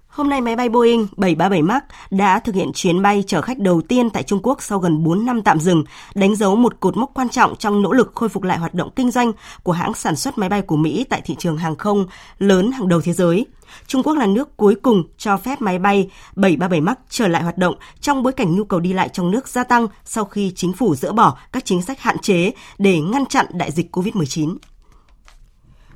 [0.10, 3.82] Hôm nay máy bay Boeing 737 MAX đã thực hiện chuyến bay chở khách đầu
[3.82, 5.84] tiên tại Trung Quốc sau gần 4 năm tạm dừng,
[6.16, 8.90] đánh dấu một cột mốc quan trọng trong nỗ lực khôi phục lại hoạt động
[8.96, 9.32] kinh doanh
[9.64, 12.06] của hãng sản xuất máy bay của Mỹ tại thị trường hàng không
[12.40, 13.46] lớn hàng đầu thế giới.
[13.88, 17.58] Trung Quốc là nước cuối cùng cho phép máy bay 737 MAX trở lại hoạt
[17.58, 20.74] động trong bối cảnh nhu cầu đi lại trong nước gia tăng sau khi chính
[20.74, 24.56] phủ dỡ bỏ các chính sách hạn chế để ngăn chặn đại dịch COVID-19.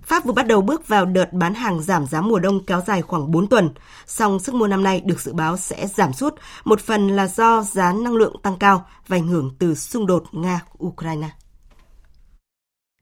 [0.06, 3.02] Pháp vừa bắt đầu bước vào đợt bán hàng giảm giá mùa đông kéo dài
[3.02, 3.70] khoảng 4 tuần,
[4.06, 6.36] song sức mua năm nay được dự báo sẽ giảm sút,
[6.66, 10.24] một phần là do giá năng lượng tăng cao và ảnh hưởng từ xung đột
[10.32, 11.28] Nga-Ukraine.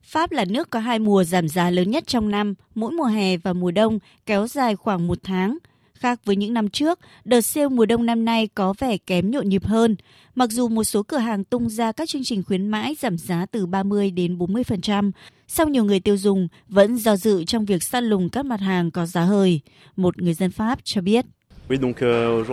[0.04, 3.38] Pháp là nước có hai mùa giảm giá lớn nhất trong năm, mỗi mùa hè
[3.38, 5.58] và mùa đông kéo dài khoảng một tháng–
[6.02, 9.50] Khác với những năm trước, đợt sale mùa đông năm nay có vẻ kém nhộn
[9.50, 9.96] nhịp hơn.
[10.36, 13.46] Mặc dù một số cửa hàng tung ra các chương trình khuyến mãi giảm giá
[13.52, 15.12] từ 30 đến 40%,
[15.48, 18.92] song nhiều người tiêu dùng vẫn do dự trong việc săn lùng các mặt hàng
[18.92, 19.60] có giá hời.
[19.96, 21.26] Một người dân Pháp cho biết.
[21.70, 22.48] Euh,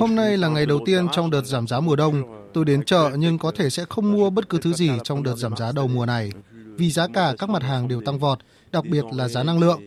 [0.00, 2.22] Hôm nay là ngày đầu tiên trong đợt giảm giá mùa đông.
[2.54, 5.36] Tôi đến chợ nhưng có thể sẽ không mua bất cứ thứ gì trong đợt
[5.36, 6.30] giảm giá đầu mùa này.
[6.52, 8.38] Vì giá cả các mặt hàng đều tăng vọt,
[8.72, 9.80] đặc biệt là giá năng lượng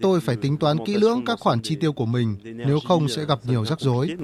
[0.00, 3.24] tôi phải tính toán kỹ lưỡng các khoản chi tiêu của mình, nếu không sẽ
[3.24, 4.16] gặp nhiều rắc rối.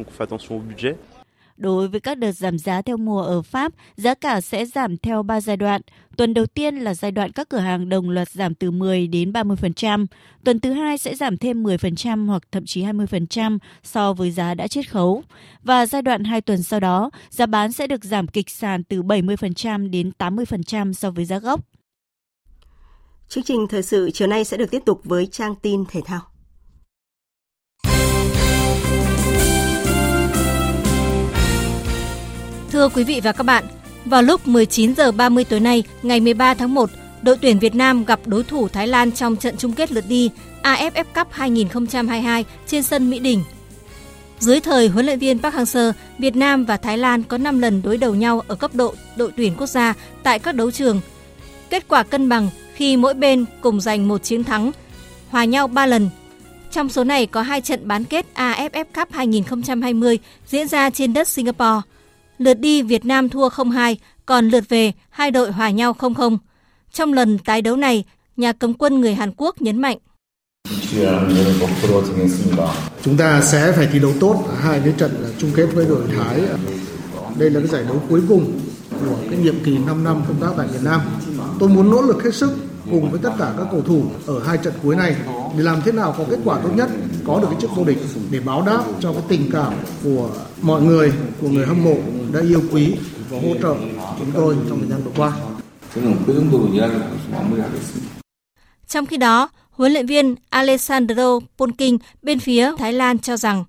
[1.57, 5.23] Đối với các đợt giảm giá theo mùa ở Pháp, giá cả sẽ giảm theo
[5.23, 5.81] 3 giai đoạn.
[6.17, 9.33] Tuần đầu tiên là giai đoạn các cửa hàng đồng loạt giảm từ 10 đến
[9.33, 10.07] 30%.
[10.45, 14.69] Tuần thứ hai sẽ giảm thêm 10% hoặc thậm chí 20% so với giá đã
[14.69, 15.23] chiết khấu.
[15.63, 19.03] Và giai đoạn 2 tuần sau đó, giá bán sẽ được giảm kịch sàn từ
[19.03, 21.61] 70% đến 80% so với giá gốc.
[23.35, 26.21] Chương trình thời sự chiều nay sẽ được tiếp tục với trang tin thể thao.
[32.73, 33.65] Thưa quý vị và các bạn,
[34.05, 36.91] vào lúc 19 giờ 30 tối nay, ngày 13 tháng 1,
[37.23, 40.31] đội tuyển Việt Nam gặp đối thủ Thái Lan trong trận chung kết lượt đi
[40.63, 43.43] AFF Cup 2022 trên sân Mỹ Đình.
[44.39, 47.83] Dưới thời huấn luyện viên Park Hang-seo, Việt Nam và Thái Lan có 5 lần
[47.83, 51.01] đối đầu nhau ở cấp độ đội tuyển quốc gia tại các đấu trường.
[51.71, 54.73] Kết quả cân bằng khi mỗi bên cùng giành một chiến thắng,
[55.29, 56.11] hòa nhau 3 lần.
[56.71, 61.29] Trong số này có hai trận bán kết AFF Cup 2020 diễn ra trên đất
[61.29, 61.81] Singapore.
[62.39, 63.97] Lượt đi Việt Nam thua 0-2,
[64.27, 66.39] còn lượt về hai đội hòa nhau 0-0.
[66.93, 68.05] Trong lần tái đấu này,
[68.37, 69.99] nhà cấm quân người Hàn Quốc nhấn mạnh.
[73.03, 76.41] Chúng ta sẽ phải thi đấu tốt hai cái trận chung kết với đội Thái.
[77.39, 78.61] Đây là cái giải đấu cuối cùng
[78.91, 81.01] của cái nhiệm kỳ 5 năm công tác tại Việt Nam.
[81.61, 82.57] Tôi muốn nỗ lực hết sức
[82.91, 85.17] cùng với tất cả các cầu thủ ở hai trận cuối này
[85.57, 86.91] để làm thế nào có kết quả tốt nhất,
[87.27, 87.99] có được cái chức vô địch
[88.31, 89.73] để báo đáp cho cái tình cảm
[90.05, 90.29] của
[90.63, 91.97] mọi người, của người hâm mộ
[92.33, 92.95] đã yêu quý
[93.31, 93.75] và hỗ trợ
[94.19, 95.33] chúng tôi trong thời gian vừa qua.
[98.87, 103.65] Trong khi đó, huấn luyện viên Alessandro Polking bên phía Thái Lan cho rằng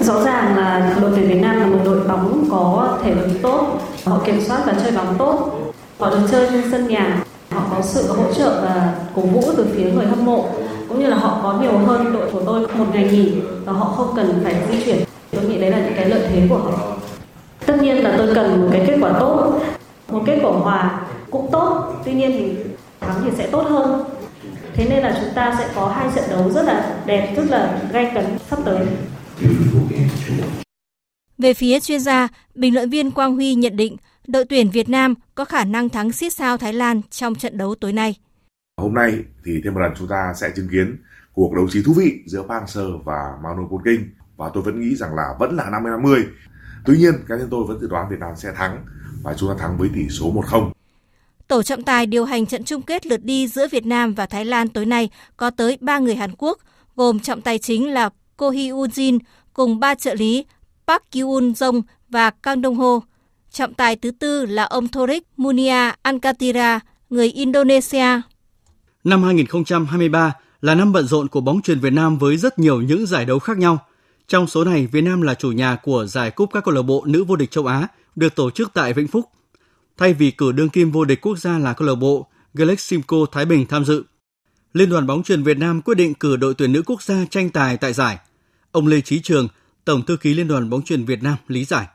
[0.00, 3.80] Rõ ràng là đội tuyển Việt Nam là một đội bóng có thể lực tốt,
[4.04, 5.57] họ kiểm soát và chơi bóng tốt,
[5.98, 9.66] họ được chơi trên sân nhà, họ có sự hỗ trợ và cổ vũ từ
[9.76, 10.48] phía người hâm mộ,
[10.88, 13.32] cũng như là họ có nhiều hơn đội của tôi một ngày nghỉ
[13.64, 14.98] và họ không cần phải di chuyển.
[15.30, 16.96] Tôi nghĩ đấy là những cái lợi thế của họ.
[17.66, 19.60] Tất nhiên là tôi cần một cái kết quả tốt,
[20.08, 22.70] một kết quả hòa cũng tốt, tuy nhiên thì
[23.00, 24.04] thắng thì sẽ tốt hơn.
[24.74, 27.80] Thế nên là chúng ta sẽ có hai trận đấu rất là đẹp, rất là
[27.92, 28.86] gay cấn sắp tới.
[31.38, 33.96] Về phía chuyên gia, bình luận viên Quang Huy nhận định
[34.28, 37.74] đội tuyển Việt Nam có khả năng thắng siết sao Thái Lan trong trận đấu
[37.74, 38.14] tối nay.
[38.80, 39.12] Hôm nay
[39.44, 40.96] thì thêm một lần chúng ta sẽ chứng kiến
[41.32, 44.04] cuộc đấu trí thú vị giữa Park Hang-seo và Manu Polking
[44.36, 46.24] và tôi vẫn nghĩ rằng là vẫn là 50-50.
[46.86, 48.84] Tuy nhiên, cá nhân tôi vẫn dự đoán Việt Nam sẽ thắng
[49.22, 50.70] và chúng ta thắng với tỷ số 1-0.
[51.48, 54.44] Tổ trọng tài điều hành trận chung kết lượt đi giữa Việt Nam và Thái
[54.44, 56.58] Lan tối nay có tới 3 người Hàn Quốc,
[56.96, 59.18] gồm trọng tài chính là Ko Hee Jin
[59.52, 60.46] cùng ba trợ lý
[60.86, 63.00] Park Kyun Jong và Kang Dong Ho.
[63.58, 66.80] Trọng tài thứ tư là ông Thorik Munia Ankatira,
[67.10, 68.20] người Indonesia.
[69.04, 73.06] Năm 2023 là năm bận rộn của bóng truyền Việt Nam với rất nhiều những
[73.06, 73.78] giải đấu khác nhau.
[74.28, 77.04] Trong số này, Việt Nam là chủ nhà của giải cúp các câu lạc bộ
[77.06, 79.24] nữ vô địch châu Á được tổ chức tại Vĩnh Phúc.
[79.96, 83.44] Thay vì cử đương kim vô địch quốc gia là câu lạc bộ Galaximco Thái
[83.44, 84.04] Bình tham dự,
[84.72, 87.50] Liên đoàn bóng truyền Việt Nam quyết định cử đội tuyển nữ quốc gia tranh
[87.50, 88.18] tài tại giải.
[88.72, 89.48] Ông Lê Chí Trường,
[89.84, 91.86] Tổng thư ký Liên đoàn bóng truyền Việt Nam lý giải.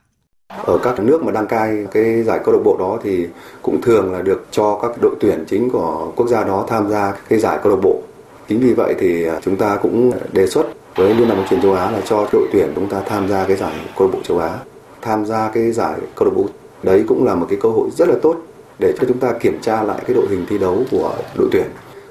[0.66, 3.28] Ở các nước mà đăng cai cái giải câu lạc bộ đó thì
[3.62, 7.14] cũng thường là được cho các đội tuyển chính của quốc gia đó tham gia
[7.30, 8.02] cái giải câu lạc bộ.
[8.50, 11.62] Chính vì vậy thì à, chúng ta cũng đề xuất với Liên đoàn bóng truyền
[11.62, 14.20] châu Á là cho đội tuyển chúng ta tham gia cái giải câu lạc bộ
[14.24, 14.58] châu Á.
[15.02, 16.46] Tham gia cái giải câu lạc bộ
[16.84, 18.38] đấy cũng là một cái cơ hội rất là tốt
[18.80, 21.66] để cho chúng ta kiểm tra lại cái đội hình thi đấu của đội tuyển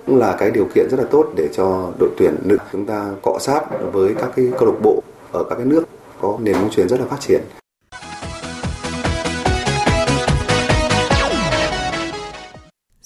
[0.06, 3.10] cũng là cái điều kiện rất là tốt để cho đội tuyển nữ chúng ta
[3.22, 3.60] cọ sát
[3.92, 5.82] với các cái câu lạc bộ ở các cái nước
[6.20, 7.40] có nền bóng truyền rất là phát triển.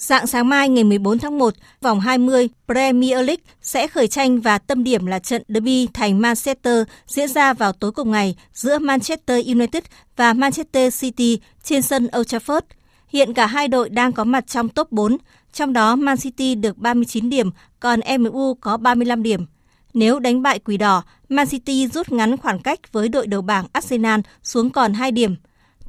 [0.07, 4.57] Dạng sáng mai ngày 14 tháng 1, vòng 20 Premier League sẽ khởi tranh và
[4.57, 9.47] tâm điểm là trận derby thành Manchester diễn ra vào tối cùng ngày giữa Manchester
[9.47, 9.83] United
[10.15, 12.61] và Manchester City trên sân Old Trafford.
[13.07, 15.17] Hiện cả hai đội đang có mặt trong top 4,
[15.53, 19.45] trong đó Man City được 39 điểm, còn MU có 35 điểm.
[19.93, 23.65] Nếu đánh bại Quỷ Đỏ, Man City rút ngắn khoảng cách với đội đầu bảng
[23.73, 25.35] Arsenal xuống còn 2 điểm.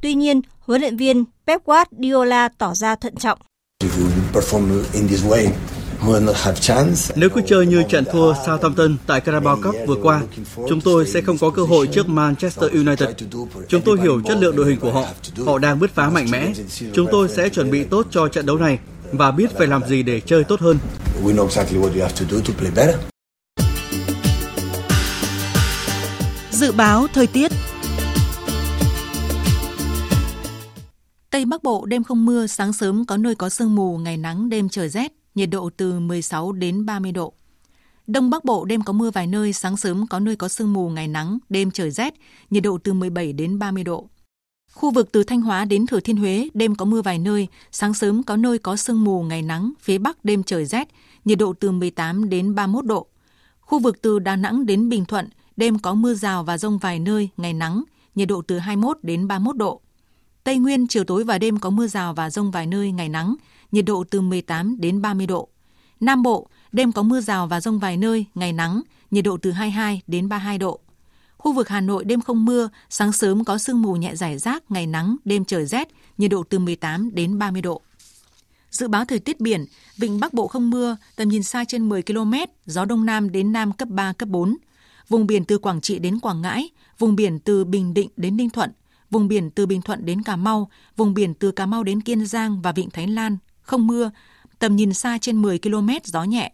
[0.01, 3.39] Tuy nhiên, huấn luyện viên Pep Guardiola tỏ ra thận trọng.
[7.15, 10.21] Nếu cứ chơi như trận thua Southampton tại Carabao Cup vừa qua,
[10.69, 13.09] chúng tôi sẽ không có cơ hội trước Manchester United.
[13.67, 15.05] Chúng tôi hiểu chất lượng đội hình của họ,
[15.45, 16.53] họ đang bứt phá mạnh mẽ.
[16.93, 18.79] Chúng tôi sẽ chuẩn bị tốt cho trận đấu này
[19.11, 20.77] và biết phải làm gì để chơi tốt hơn.
[26.51, 27.51] Dự báo thời tiết
[31.31, 34.49] Tây Bắc Bộ đêm không mưa, sáng sớm có nơi có sương mù, ngày nắng,
[34.49, 37.33] đêm trời rét, nhiệt độ từ 16 đến 30 độ.
[38.07, 40.89] Đông Bắc Bộ đêm có mưa vài nơi, sáng sớm có nơi có sương mù,
[40.89, 42.13] ngày nắng, đêm trời rét,
[42.49, 44.09] nhiệt độ từ 17 đến 30 độ.
[44.73, 47.93] Khu vực từ Thanh Hóa đến Thừa Thiên Huế đêm có mưa vài nơi, sáng
[47.93, 50.87] sớm có nơi có sương mù, ngày nắng, phía Bắc đêm trời rét,
[51.25, 53.07] nhiệt độ từ 18 đến 31 độ.
[53.59, 56.99] Khu vực từ Đà Nẵng đến Bình Thuận đêm có mưa rào và rông vài
[56.99, 57.83] nơi, ngày nắng,
[58.15, 59.81] nhiệt độ từ 21 đến 31 độ.
[60.43, 63.35] Tây Nguyên chiều tối và đêm có mưa rào và rông vài nơi, ngày nắng,
[63.71, 65.49] nhiệt độ từ 18 đến 30 độ.
[65.99, 68.81] Nam Bộ, đêm có mưa rào và rông vài nơi, ngày nắng,
[69.11, 70.79] nhiệt độ từ 22 đến 32 độ.
[71.37, 74.71] Khu vực Hà Nội đêm không mưa, sáng sớm có sương mù nhẹ rải rác,
[74.71, 75.87] ngày nắng, đêm trời rét,
[76.17, 77.81] nhiệt độ từ 18 đến 30 độ.
[78.71, 79.65] Dự báo thời tiết biển,
[79.97, 82.33] vịnh Bắc Bộ không mưa, tầm nhìn xa trên 10 km,
[82.65, 84.57] gió đông nam đến nam cấp 3, cấp 4.
[85.09, 86.69] Vùng biển từ Quảng Trị đến Quảng Ngãi,
[86.99, 88.71] vùng biển từ Bình Định đến Ninh Thuận,
[89.11, 92.25] vùng biển từ Bình Thuận đến Cà Mau, vùng biển từ Cà Mau đến Kiên
[92.25, 94.11] Giang và Vịnh Thái Lan, không mưa,
[94.59, 96.51] tầm nhìn xa trên 10 km, gió nhẹ.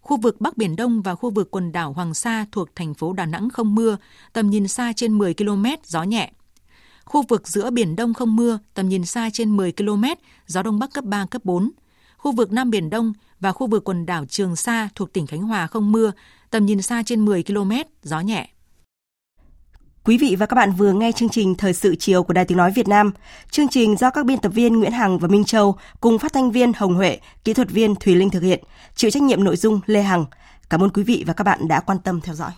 [0.00, 3.12] Khu vực Bắc Biển Đông và khu vực quần đảo Hoàng Sa thuộc thành phố
[3.12, 3.96] Đà Nẵng không mưa,
[4.32, 6.32] tầm nhìn xa trên 10 km, gió nhẹ.
[7.04, 10.04] Khu vực giữa Biển Đông không mưa, tầm nhìn xa trên 10 km,
[10.46, 11.70] gió Đông Bắc cấp 3, cấp 4.
[12.16, 15.42] Khu vực Nam Biển Đông và khu vực quần đảo Trường Sa thuộc tỉnh Khánh
[15.42, 16.12] Hòa không mưa,
[16.50, 17.72] tầm nhìn xa trên 10 km,
[18.02, 18.48] gió nhẹ.
[20.06, 22.58] Quý vị và các bạn vừa nghe chương trình Thời sự chiều của Đài Tiếng
[22.58, 23.12] Nói Việt Nam.
[23.50, 26.50] Chương trình do các biên tập viên Nguyễn Hằng và Minh Châu cùng phát thanh
[26.50, 29.80] viên Hồng Huệ, kỹ thuật viên Thùy Linh thực hiện, chịu trách nhiệm nội dung
[29.86, 30.24] Lê Hằng.
[30.70, 32.50] Cảm ơn quý vị và các bạn đã quan tâm theo dõi.